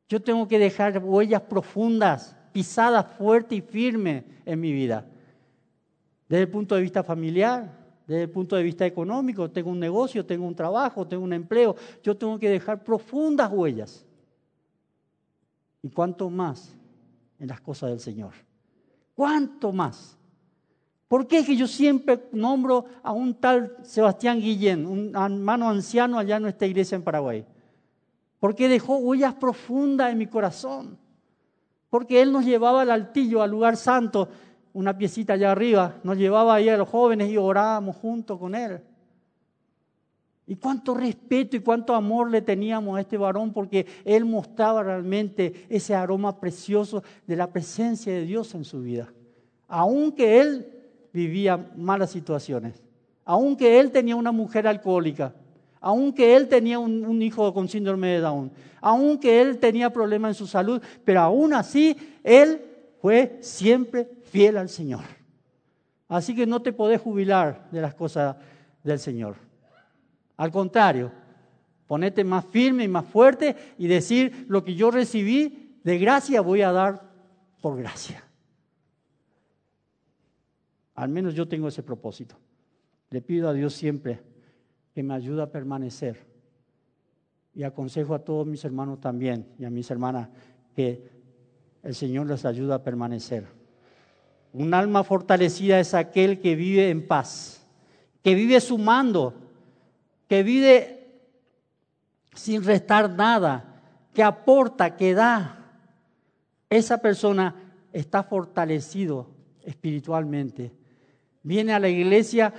Yo 0.09 0.21
tengo 0.21 0.47
que 0.47 0.59
dejar 0.59 0.99
huellas 1.03 1.43
profundas, 1.43 2.37
pisadas 2.53 3.07
fuerte 3.17 3.57
y 3.57 3.61
firme 3.61 4.25
en 4.45 4.61
mi 4.61 4.73
vida. 4.73 5.07
Desde 6.29 6.43
el 6.43 6.51
punto 6.51 6.75
de 6.75 6.83
vista 6.83 7.03
familiar, 7.03 7.85
desde 8.07 8.23
el 8.23 8.31
punto 8.31 8.57
de 8.57 8.63
vista 8.63 8.85
económico, 8.85 9.51
tengo 9.51 9.71
un 9.71 9.81
negocio, 9.81 10.27
tengo 10.27 10.47
un 10.47 10.55
trabajo, 10.55 11.07
tengo 11.07 11.25
un 11.25 11.33
empleo, 11.33 11.75
yo 12.03 12.17
tengo 12.17 12.39
que 12.39 12.51
dejar 12.51 12.85
profundas 12.85 13.51
huellas. 13.51 14.05
¿Y 15.83 15.91
cuánto 15.91 16.31
más 16.31 16.75
en 17.39 17.49
las 17.49 17.61
cosas 17.61 17.91
del 17.91 18.01
Señor? 18.01 18.33
¿Cuánto 19.15 19.73
más? 19.73 20.19
¿Por 21.09 21.27
qué 21.27 21.39
es 21.39 21.47
que 21.47 21.57
yo 21.57 21.67
siempre 21.67 22.29
nombro 22.33 22.87
a 23.03 23.13
un 23.13 23.35
tal 23.35 23.77
Sebastián 23.83 24.41
Guillén, 24.41 24.87
un 24.87 25.15
hermano 25.15 25.69
anciano 25.69 26.19
allá 26.19 26.37
en 26.37 26.43
nuestra 26.43 26.67
iglesia 26.67 26.97
en 26.97 27.03
Paraguay? 27.03 27.47
Porque 28.45 28.69
dejó 28.69 28.99
huellas 28.99 29.33
profundas 29.33 30.13
en 30.13 30.19
mi 30.19 30.27
corazón. 30.27 30.99
Porque 31.89 32.21
él 32.21 32.31
nos 32.31 32.45
llevaba 32.45 32.83
al 32.83 32.91
altillo, 32.91 33.41
al 33.41 33.51
lugar 33.51 33.79
santo, 33.79 34.29
una 34.75 34.99
piecita 34.99 35.33
allá 35.33 35.53
arriba, 35.53 35.95
nos 36.03 36.19
llevaba 36.19 36.55
ahí 36.55 36.69
a 36.69 36.77
los 36.77 36.87
jóvenes 36.87 37.31
y 37.31 37.39
orábamos 37.39 37.97
junto 37.97 38.39
con 38.39 38.55
él. 38.55 38.83
Y 40.47 40.57
cuánto 40.57 40.93
respeto 40.93 41.57
y 41.57 41.61
cuánto 41.61 41.95
amor 41.95 42.31
le 42.31 42.43
teníamos 42.43 42.99
a 42.99 43.01
este 43.01 43.17
varón 43.17 43.51
porque 43.51 43.87
él 44.05 44.27
mostraba 44.27 44.83
realmente 44.83 45.65
ese 45.71 45.95
aroma 45.95 46.39
precioso 46.39 47.03
de 47.27 47.37
la 47.37 47.51
presencia 47.51 48.13
de 48.13 48.27
Dios 48.27 48.55
en 48.55 48.67
su 48.67 48.83
vida. 48.83 49.11
Aunque 49.69 50.43
él 50.43 50.71
vivía 51.15 51.73
malas 51.79 52.11
situaciones, 52.11 52.85
aunque 53.25 53.81
él 53.81 53.91
tenía 53.91 54.17
una 54.17 54.33
mujer 54.33 54.67
alcohólica, 54.69 55.35
aunque 55.85 56.35
él 56.35 56.49
tenía 56.49 56.79
un, 56.79 57.21
hijo 57.21 57.53
con 57.53 57.69
síndrome 57.69 58.09
de 58.09 58.21
Down, 58.21 58.51
aunque 58.81 59.43
él 59.43 59.59
tenía 59.59 59.91
problemas 59.91 60.31
en 60.31 60.35
su 60.35 60.47
salud, 60.47 60.81
pero 61.05 61.21
aún 61.21 61.53
así 61.53 61.95
él 62.23 62.63
fue 63.03 63.37
siempre 63.43 64.09
fiel 64.23 64.57
al 64.57 64.71
Señor. 64.71 65.03
Así 66.09 66.35
que 66.35 66.47
no 66.47 66.63
te 66.63 66.73
podés 66.73 67.03
jubilar 67.03 67.69
de 67.71 67.83
las 67.83 67.95
cosas 67.95 68.35
del 68.83 68.99
Señor. 68.99 69.37
Al 70.39 70.51
contrario, 70.51 71.13
ponete 71.87 72.25
más 72.25 72.47
firme 72.47 72.85
y 72.85 72.89
más 72.89 73.05
fuerte 73.05 73.55
y 73.77 73.87
decir 73.87 74.47
lo 74.49 74.65
que 74.65 74.75
yo 74.75 74.91
recibí 74.91 75.79
de 75.85 75.99
gracia 75.99 76.41
voy 76.41 76.63
a 76.63 76.73
dar 76.73 77.11
por 77.61 77.77
gracia. 77.77 78.25
Al 80.95 81.11
menos 81.11 81.35
yo 81.35 81.47
tengo 81.47 81.69
ese 81.69 81.83
propósito. 81.83 82.37
Le 83.11 83.21
pido 83.21 83.51
a 83.51 83.53
Dios 83.53 83.75
siempre 83.75 84.33
que 84.95 85.03
me 85.03 85.15
ayude 85.15 85.43
a 85.43 85.51
permanecer. 85.51 86.25
Y 87.55 87.65
aconsejo 87.65 88.15
a 88.15 88.21
todos 88.21 88.47
mis 88.47 88.65
hermanos 88.65 89.01
también 89.01 89.47
y 89.59 89.65
a 89.65 89.71
mis 89.71 89.91
hermanas 89.91 90.29
que 90.75 91.11
el 91.83 91.95
Señor 91.95 92.27
les 92.27 92.45
ayude 92.45 92.75
a 92.75 92.83
permanecer. 92.83 93.47
Un 94.53 94.73
alma 94.73 95.05
fortalecida 95.05 95.81
es 95.81 95.95
aquel 95.95 96.41
que 96.41 96.55
vive 96.55 96.91
en 96.91 97.07
paz, 97.07 97.67
que 98.23 98.35
vive 98.35 98.61
sumando, 98.61 99.35
que 100.29 100.43
vive 100.43 100.95
sin 102.35 102.65
restar 102.65 103.11
nada, 103.11 103.83
que 104.13 104.23
aporta, 104.23 104.97
que 104.97 105.13
da. 105.15 105.59
Esa 106.71 106.99
persona 106.99 107.55
está 107.93 108.23
fortalecido 108.23 109.29
espiritualmente. 109.65 110.73
Viene 111.43 111.73
a 111.73 111.79
la 111.79 111.89
iglesia 111.89 112.53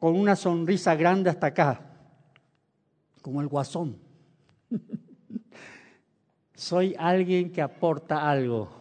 con 0.00 0.18
una 0.18 0.34
sonrisa 0.34 0.96
grande 0.96 1.28
hasta 1.28 1.48
acá, 1.48 1.80
como 3.20 3.42
el 3.42 3.48
guasón. 3.48 3.98
Soy 6.54 6.96
alguien 6.98 7.52
que 7.52 7.60
aporta 7.60 8.28
algo. 8.28 8.80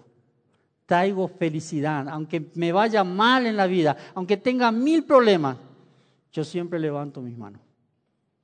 Traigo 0.86 1.28
felicidad, 1.28 2.08
aunque 2.08 2.50
me 2.56 2.72
vaya 2.72 3.04
mal 3.04 3.46
en 3.46 3.58
la 3.58 3.68
vida, 3.68 3.96
aunque 4.16 4.38
tenga 4.38 4.72
mil 4.72 5.04
problemas, 5.04 5.58
yo 6.32 6.44
siempre 6.44 6.80
levanto 6.80 7.22
mis 7.22 7.38
manos, 7.38 7.62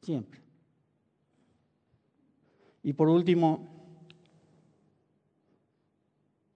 siempre. 0.01 0.41
Y 2.83 2.93
por 2.93 3.07
último, 3.09 3.67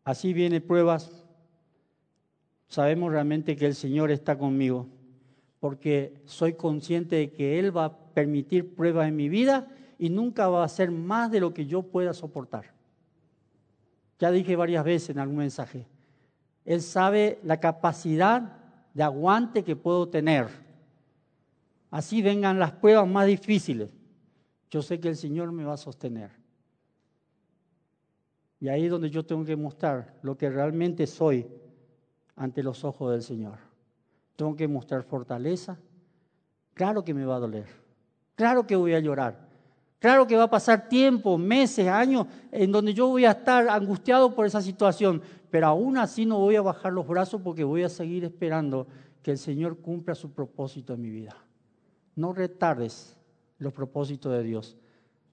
así 0.04 0.32
vienen 0.34 0.62
pruebas, 0.62 1.26
sabemos 2.68 3.12
realmente 3.12 3.56
que 3.56 3.66
el 3.66 3.74
Señor 3.74 4.12
está 4.12 4.38
conmigo, 4.38 4.88
porque 5.60 6.22
soy 6.26 6.54
consciente 6.54 7.16
de 7.18 7.32
que 7.32 7.60
Él 7.60 7.76
va 7.76 7.86
a 7.86 7.98
permitir 8.14 8.76
pruebas 8.76 9.08
en 9.08 9.16
mi 9.16 9.30
vida 9.30 9.68
y 9.98 10.10
nunca 10.10 10.48
va 10.48 10.64
a 10.64 10.70
ser 10.70 10.92
más 10.92 11.32
de 11.32 11.42
lo 11.42 11.54
que 11.54 11.66
yo 11.66 11.84
pueda 11.84 12.14
soportar. 12.14 12.74
Ya 14.20 14.32
dije 14.32 14.56
varias 14.56 14.84
veces 14.84 15.10
en 15.12 15.20
algún 15.20 15.38
mensaje. 15.38 15.88
Él 16.66 16.82
sabe 16.82 17.40
la 17.44 17.60
capacidad 17.60 18.58
de 18.94 19.04
aguante 19.04 19.64
que 19.64 19.76
puedo 19.76 20.08
tener. 20.10 20.48
Así 21.92 22.22
vengan 22.22 22.60
las 22.60 22.72
pruebas 22.72 23.08
más 23.08 23.28
difíciles. 23.28 23.90
Yo 24.70 24.82
sé 24.82 25.00
que 25.00 25.10
el 25.10 25.16
Señor 25.16 25.52
me 25.52 25.64
va 25.64 25.74
a 25.74 25.78
sostener. 25.78 26.32
Y 28.60 28.68
ahí 28.68 28.86
es 28.86 28.92
donde 28.92 29.10
yo 29.10 29.26
tengo 29.26 29.44
que 29.46 29.56
mostrar 29.56 30.20
lo 30.22 30.38
que 30.38 30.50
realmente 30.50 31.08
soy 31.08 31.48
ante 32.36 32.62
los 32.62 32.84
ojos 32.84 33.12
del 33.12 33.24
Señor. 33.24 33.69
Tengo 34.40 34.56
que 34.56 34.70
mostrar 34.70 35.04
fortaleza. 35.04 35.78
Claro 36.74 37.04
que 37.04 37.14
me 37.14 37.26
va 37.26 37.36
a 37.36 37.40
doler. 37.40 37.66
Claro 38.36 38.66
que 38.66 38.78
voy 38.78 38.94
a 38.94 39.00
llorar. 39.02 39.38
Claro 40.00 40.26
que 40.26 40.38
va 40.38 40.44
a 40.44 40.50
pasar 40.50 40.88
tiempo, 40.88 41.38
meses, 41.38 41.90
años, 41.90 42.26
en 42.50 42.72
donde 42.72 42.94
yo 42.94 43.10
voy 43.10 43.26
a 43.26 43.32
estar 43.32 43.68
angustiado 43.68 44.34
por 44.34 44.46
esa 44.46 44.62
situación, 44.62 45.22
pero 45.52 45.68
aún 45.68 45.98
así 45.98 46.26
no 46.26 46.40
voy 46.40 46.56
a 46.56 46.62
bajar 46.62 46.94
los 46.94 47.06
brazos 47.06 47.42
porque 47.42 47.66
voy 47.66 47.84
a 47.84 47.90
seguir 47.90 48.24
esperando 48.24 48.88
que 49.22 49.32
el 49.32 49.38
Señor 49.38 49.80
cumpla 49.80 50.16
su 50.16 50.32
propósito 50.32 50.94
en 50.94 51.02
mi 51.02 51.10
vida. 51.10 51.36
No 52.16 52.32
retardes 52.32 53.18
los 53.58 53.74
propósitos 53.74 54.32
de 54.32 54.44
Dios, 54.44 54.78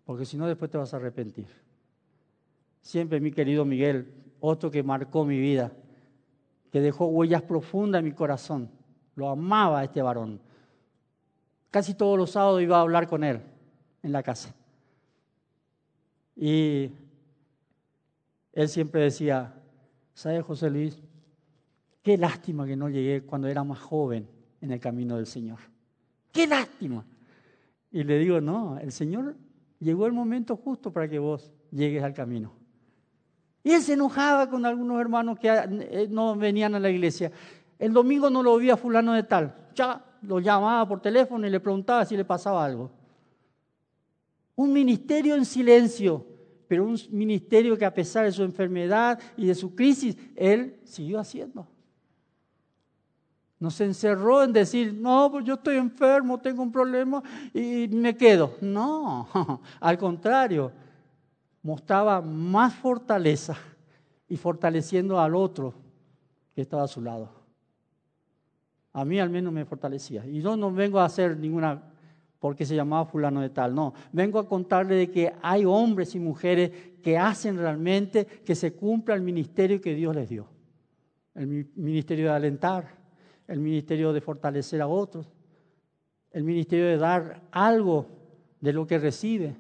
porque 0.05 0.25
si 0.25 0.37
no 0.37 0.49
después 0.49 0.69
te 0.69 0.79
vas 0.79 0.93
a 0.93 0.97
arrepentir. 0.97 1.47
Siempre 2.83 3.21
mi 3.21 3.31
querido 3.31 3.65
Miguel, 3.65 4.13
otro 4.41 4.69
que 4.69 4.83
marcó 4.83 5.25
mi 5.25 5.39
vida, 5.39 5.71
que 6.73 6.81
dejó 6.81 7.07
huellas 7.07 7.43
profundas 7.43 8.01
en 8.01 8.07
mi 8.07 8.13
corazón. 8.13 8.69
Lo 9.17 9.29
amaba 9.29 9.83
este 9.83 10.01
varón. 10.01 10.41
Casi 11.71 11.95
todos 11.95 12.17
los 12.17 12.31
sábados 12.31 12.63
iba 12.63 12.79
a 12.79 12.83
hablar 12.83 13.09
con 13.09 13.25
él 13.25 13.41
en 14.03 14.13
la 14.13 14.23
casa. 14.23 14.55
Y 16.37 16.91
él 18.53 18.69
siempre 18.69 19.03
decía, 19.03 19.55
¿sabe 20.15 20.41
José 20.43 20.71
Luis? 20.71 20.99
Qué 22.03 22.17
lástima 22.17 22.67
que 22.67 22.77
no 22.77 22.89
llegué 22.89 23.23
cuando 23.23 23.49
era 23.49 23.65
más 23.65 23.81
joven 23.81 24.29
en 24.61 24.71
el 24.71 24.81
camino 24.81 25.17
del 25.17 25.27
Señor. 25.27 25.59
Qué 26.33 26.47
lástima. 26.47 27.05
Y 27.91 28.05
le 28.05 28.19
digo, 28.19 28.41
no, 28.41 28.79
el 28.79 28.93
Señor 28.93 29.37
llegó 29.81 30.07
el 30.07 30.13
momento 30.13 30.57
justo 30.57 30.93
para 30.93 31.09
que 31.09 31.19
vos 31.19 31.53
llegues 31.71 32.03
al 32.03 32.15
camino. 32.15 32.53
Y 33.65 33.73
él 33.73 33.83
se 33.83 33.95
enojaba 33.95 34.49
con 34.49 34.65
algunos 34.65 35.01
hermanos 35.01 35.39
que 35.39 35.49
eh, 35.49 36.07
no 36.09 36.37
venían 36.37 36.75
a 36.75 36.79
la 36.79 36.89
iglesia. 36.89 37.33
El 37.79 37.93
domingo 37.93 38.31
no 38.31 38.43
lo 38.43 38.57
vi 38.57 38.71
fulano 38.71 39.13
de 39.13 39.23
tal. 39.23 39.55
Ya 39.75 40.03
lo 40.23 40.41
llamaba 40.41 40.87
por 40.89 41.01
teléfono 41.01 41.47
y 41.47 41.51
le 41.51 41.61
preguntaba 41.61 42.05
si 42.05 42.17
le 42.17 42.25
pasaba 42.25 42.65
algo. 42.65 42.91
Un 44.55 44.73
ministerio 44.73 45.35
en 45.35 45.45
silencio, 45.45 46.25
pero 46.67 46.85
un 46.85 46.99
ministerio 47.11 47.77
que 47.77 47.85
a 47.85 47.93
pesar 47.93 48.25
de 48.25 48.33
su 48.33 48.43
enfermedad 48.43 49.19
y 49.37 49.47
de 49.47 49.55
su 49.55 49.75
crisis, 49.75 50.17
él 50.35 50.81
siguió 50.85 51.19
haciendo. 51.19 51.67
No 53.59 53.71
se 53.71 53.85
encerró 53.85 54.43
en 54.43 54.53
decir, 54.53 54.93
no, 54.93 55.31
pues 55.31 55.45
yo 55.45 55.55
estoy 55.55 55.77
enfermo, 55.77 56.39
tengo 56.39 56.63
un 56.63 56.73
problema 56.73 57.23
y 57.55 57.89
me 57.89 58.17
quedo. 58.17 58.55
No, 58.61 59.29
al 59.81 59.97
contrario, 59.97 60.73
mostraba 61.63 62.21
más 62.21 62.75
fortaleza 62.75 63.57
y 64.29 64.37
fortaleciendo 64.37 65.19
al 65.21 65.35
otro 65.35 65.75
que 66.55 66.63
estaba 66.63 66.85
a 66.85 66.89
su 66.89 67.01
lado. 67.01 67.36
A 68.97 69.05
mí 69.05 69.21
al 69.21 69.29
menos 69.29 69.53
me 69.53 69.67
fortalecía. 69.67 70.25
Y 70.25 70.41
yo 70.41 70.57
no 70.57 70.73
vengo 70.73 70.99
a 70.99 71.05
hacer 71.05 71.37
ninguna 71.37 71.83
porque 72.39 72.65
se 72.65 72.75
llamaba 72.75 73.05
fulano 73.05 73.43
de 73.43 73.51
tal, 73.51 73.75
no. 73.75 73.93
Vengo 74.11 74.39
a 74.39 74.49
contarle 74.49 74.95
de 74.95 75.11
que 75.11 75.35
hay 75.43 75.67
hombres 75.67 76.15
y 76.15 76.19
mujeres 76.19 76.71
que 77.03 77.19
hacen 77.19 77.59
realmente 77.59 78.25
que 78.25 78.55
se 78.55 78.73
cumpla 78.73 79.15
el 79.15 79.21
ministerio 79.21 79.83
que 79.83 79.95
Dios 79.95 80.17
les 80.17 80.31
dio. 80.31 80.49
El 81.35 81.69
ministerio 81.77 82.25
de 82.25 82.31
alentar, 82.31 82.89
el 83.47 83.61
ministerio 83.61 84.15
de 84.15 84.23
fortalecer 84.23 84.81
a 84.81 84.87
otros, 84.87 85.31
el 86.31 86.45
ministerio 86.45 86.87
de 86.87 86.97
dar 86.97 87.43
algo 87.51 88.07
de 88.63 88.73
lo 88.73 88.87
que 88.87 88.99
recibe. 88.99 89.57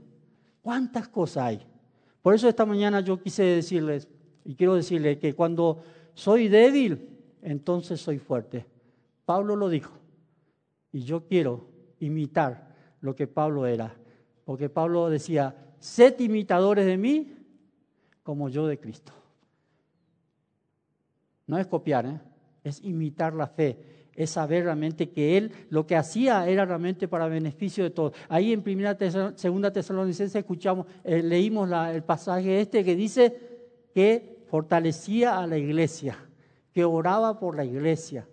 ¿Cuántas 0.62 1.08
cosas 1.08 1.44
hay? 1.44 1.66
Por 2.22 2.34
eso 2.34 2.48
esta 2.48 2.64
mañana 2.64 3.00
yo 3.00 3.20
quise 3.20 3.42
decirles, 3.42 4.08
y 4.46 4.54
quiero 4.54 4.76
decirles 4.76 5.18
que 5.18 5.34
cuando 5.34 5.82
soy 6.14 6.48
débil, 6.48 7.06
entonces 7.42 8.00
soy 8.00 8.18
fuerte. 8.18 8.64
Pablo 9.26 9.56
lo 9.56 9.68
dijo, 9.68 9.92
y 10.92 11.00
yo 11.00 11.26
quiero 11.26 11.68
imitar 11.98 12.74
lo 13.00 13.14
que 13.14 13.26
Pablo 13.26 13.66
era, 13.66 13.94
porque 14.44 14.70
Pablo 14.70 15.10
decía, 15.10 15.74
sed 15.80 16.18
imitadores 16.20 16.86
de 16.86 16.96
mí 16.96 17.34
como 18.22 18.48
yo 18.48 18.66
de 18.66 18.78
Cristo. 18.78 19.12
No 21.46 21.58
es 21.58 21.66
copiar, 21.66 22.06
¿eh? 22.06 22.20
es 22.64 22.82
imitar 22.82 23.34
la 23.34 23.48
fe, 23.48 24.08
es 24.14 24.30
saber 24.30 24.64
realmente 24.64 25.10
que 25.10 25.36
Él 25.36 25.52
lo 25.70 25.86
que 25.86 25.96
hacía 25.96 26.48
era 26.48 26.64
realmente 26.64 27.08
para 27.08 27.26
beneficio 27.28 27.82
de 27.84 27.90
todos. 27.90 28.12
Ahí 28.28 28.52
en 28.52 28.62
primera 28.62 28.96
segunda 29.36 29.72
Tesalonicense 29.72 30.38
escuchamos, 30.38 30.86
eh, 31.04 31.22
leímos 31.22 31.68
el 31.92 32.02
pasaje 32.04 32.60
este 32.60 32.84
que 32.84 32.94
dice 32.94 33.36
que 33.92 34.44
fortalecía 34.46 35.38
a 35.38 35.46
la 35.46 35.58
iglesia, 35.58 36.16
que 36.72 36.84
oraba 36.84 37.38
por 37.40 37.56
la 37.56 37.64
iglesia. 37.64 38.26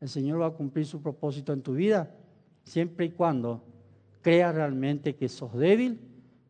El 0.00 0.08
Señor 0.08 0.40
va 0.40 0.46
a 0.46 0.50
cumplir 0.50 0.86
su 0.86 1.02
propósito 1.02 1.52
en 1.52 1.62
tu 1.62 1.74
vida 1.74 2.10
siempre 2.64 3.06
y 3.06 3.10
cuando 3.10 3.62
creas 4.22 4.54
realmente 4.54 5.16
que 5.16 5.28
sos 5.28 5.52
débil, 5.54 6.00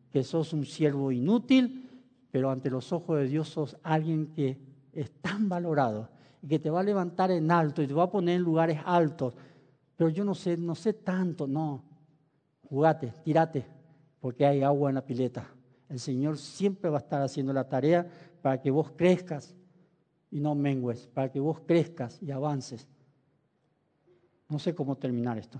que 0.09 0.23
sos 0.23 0.53
un 0.53 0.65
siervo 0.65 1.11
inútil, 1.11 1.89
pero 2.31 2.49
ante 2.49 2.69
los 2.69 2.91
ojos 2.93 3.19
de 3.19 3.27
Dios 3.27 3.49
sos 3.49 3.77
alguien 3.83 4.27
que 4.27 4.57
es 4.93 5.11
tan 5.21 5.49
valorado 5.49 6.09
y 6.41 6.47
que 6.47 6.59
te 6.59 6.69
va 6.69 6.79
a 6.81 6.83
levantar 6.83 7.31
en 7.31 7.51
alto 7.51 7.81
y 7.81 7.87
te 7.87 7.93
va 7.93 8.03
a 8.03 8.11
poner 8.11 8.37
en 8.37 8.41
lugares 8.41 8.79
altos. 8.85 9.35
Pero 9.95 10.09
yo 10.09 10.23
no 10.23 10.33
sé, 10.33 10.57
no 10.57 10.75
sé 10.75 10.93
tanto, 10.93 11.47
no. 11.47 11.83
Jugate, 12.69 13.13
tírate, 13.23 13.65
porque 14.19 14.45
hay 14.45 14.63
agua 14.63 14.89
en 14.89 14.95
la 14.95 15.05
pileta. 15.05 15.47
El 15.89 15.99
Señor 15.99 16.37
siempre 16.37 16.89
va 16.89 16.97
a 16.97 17.01
estar 17.01 17.21
haciendo 17.21 17.51
la 17.51 17.67
tarea 17.67 18.07
para 18.41 18.61
que 18.61 18.71
vos 18.71 18.91
crezcas 18.91 19.53
y 20.31 20.39
no 20.39 20.55
mengues, 20.55 21.07
para 21.07 21.29
que 21.29 21.39
vos 21.39 21.59
crezcas 21.65 22.21
y 22.21 22.31
avances. 22.31 22.87
No 24.51 24.59
sé 24.59 24.75
cómo 24.75 24.97
terminar 24.97 25.39
esto. 25.39 25.59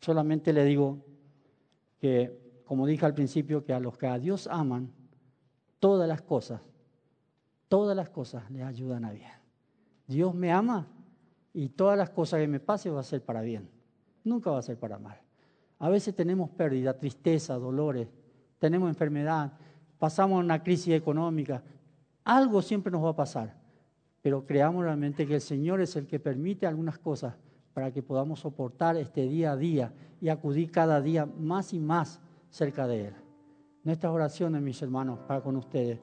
Solamente 0.00 0.52
le 0.52 0.64
digo 0.64 0.98
que, 1.98 2.62
como 2.66 2.86
dije 2.86 3.06
al 3.06 3.14
principio, 3.14 3.64
que 3.64 3.72
a 3.72 3.80
los 3.80 3.96
que 3.96 4.06
a 4.06 4.18
Dios 4.18 4.46
aman, 4.46 4.92
todas 5.78 6.06
las 6.06 6.20
cosas 6.20 6.60
todas 7.74 7.96
las 7.96 8.08
cosas 8.08 8.48
le 8.52 8.62
ayudan 8.62 9.04
a 9.04 9.10
bien. 9.10 9.32
Dios 10.06 10.32
me 10.32 10.52
ama 10.52 10.86
y 11.52 11.70
todas 11.70 11.98
las 11.98 12.08
cosas 12.08 12.38
que 12.38 12.46
me 12.46 12.60
pasen 12.60 12.94
va 12.94 13.00
a 13.00 13.02
ser 13.02 13.20
para 13.20 13.40
bien. 13.40 13.68
Nunca 14.22 14.50
va 14.52 14.58
a 14.58 14.62
ser 14.62 14.78
para 14.78 14.96
mal. 14.96 15.20
A 15.80 15.88
veces 15.88 16.14
tenemos 16.14 16.50
pérdida, 16.50 16.96
tristeza, 16.96 17.54
dolores, 17.54 18.06
tenemos 18.60 18.88
enfermedad, 18.88 19.54
pasamos 19.98 20.38
una 20.38 20.62
crisis 20.62 20.94
económica. 20.94 21.64
Algo 22.22 22.62
siempre 22.62 22.92
nos 22.92 23.04
va 23.04 23.10
a 23.10 23.16
pasar. 23.16 23.56
Pero 24.22 24.46
creamos 24.46 24.84
realmente 24.84 25.26
que 25.26 25.34
el 25.34 25.40
Señor 25.40 25.80
es 25.80 25.96
el 25.96 26.06
que 26.06 26.20
permite 26.20 26.68
algunas 26.68 26.98
cosas 26.98 27.34
para 27.74 27.92
que 27.92 28.02
podamos 28.02 28.40
soportar 28.40 28.96
este 28.96 29.28
día 29.28 29.52
a 29.52 29.56
día 29.56 29.92
y 30.20 30.28
acudir 30.28 30.70
cada 30.70 31.00
día 31.02 31.26
más 31.26 31.74
y 31.74 31.80
más 31.80 32.20
cerca 32.48 32.86
de 32.86 33.08
Él. 33.08 33.14
Nuestras 33.82 34.12
oraciones, 34.12 34.62
mis 34.62 34.80
hermanos, 34.80 35.18
para 35.26 35.42
con 35.42 35.56
ustedes 35.56 36.00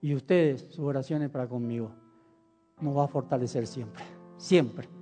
y 0.00 0.14
ustedes, 0.14 0.66
sus 0.70 0.86
oraciones 0.86 1.28
para 1.28 1.46
conmigo, 1.48 1.90
nos 2.80 2.96
va 2.96 3.04
a 3.04 3.08
fortalecer 3.08 3.66
siempre, 3.66 4.02
siempre. 4.38 4.99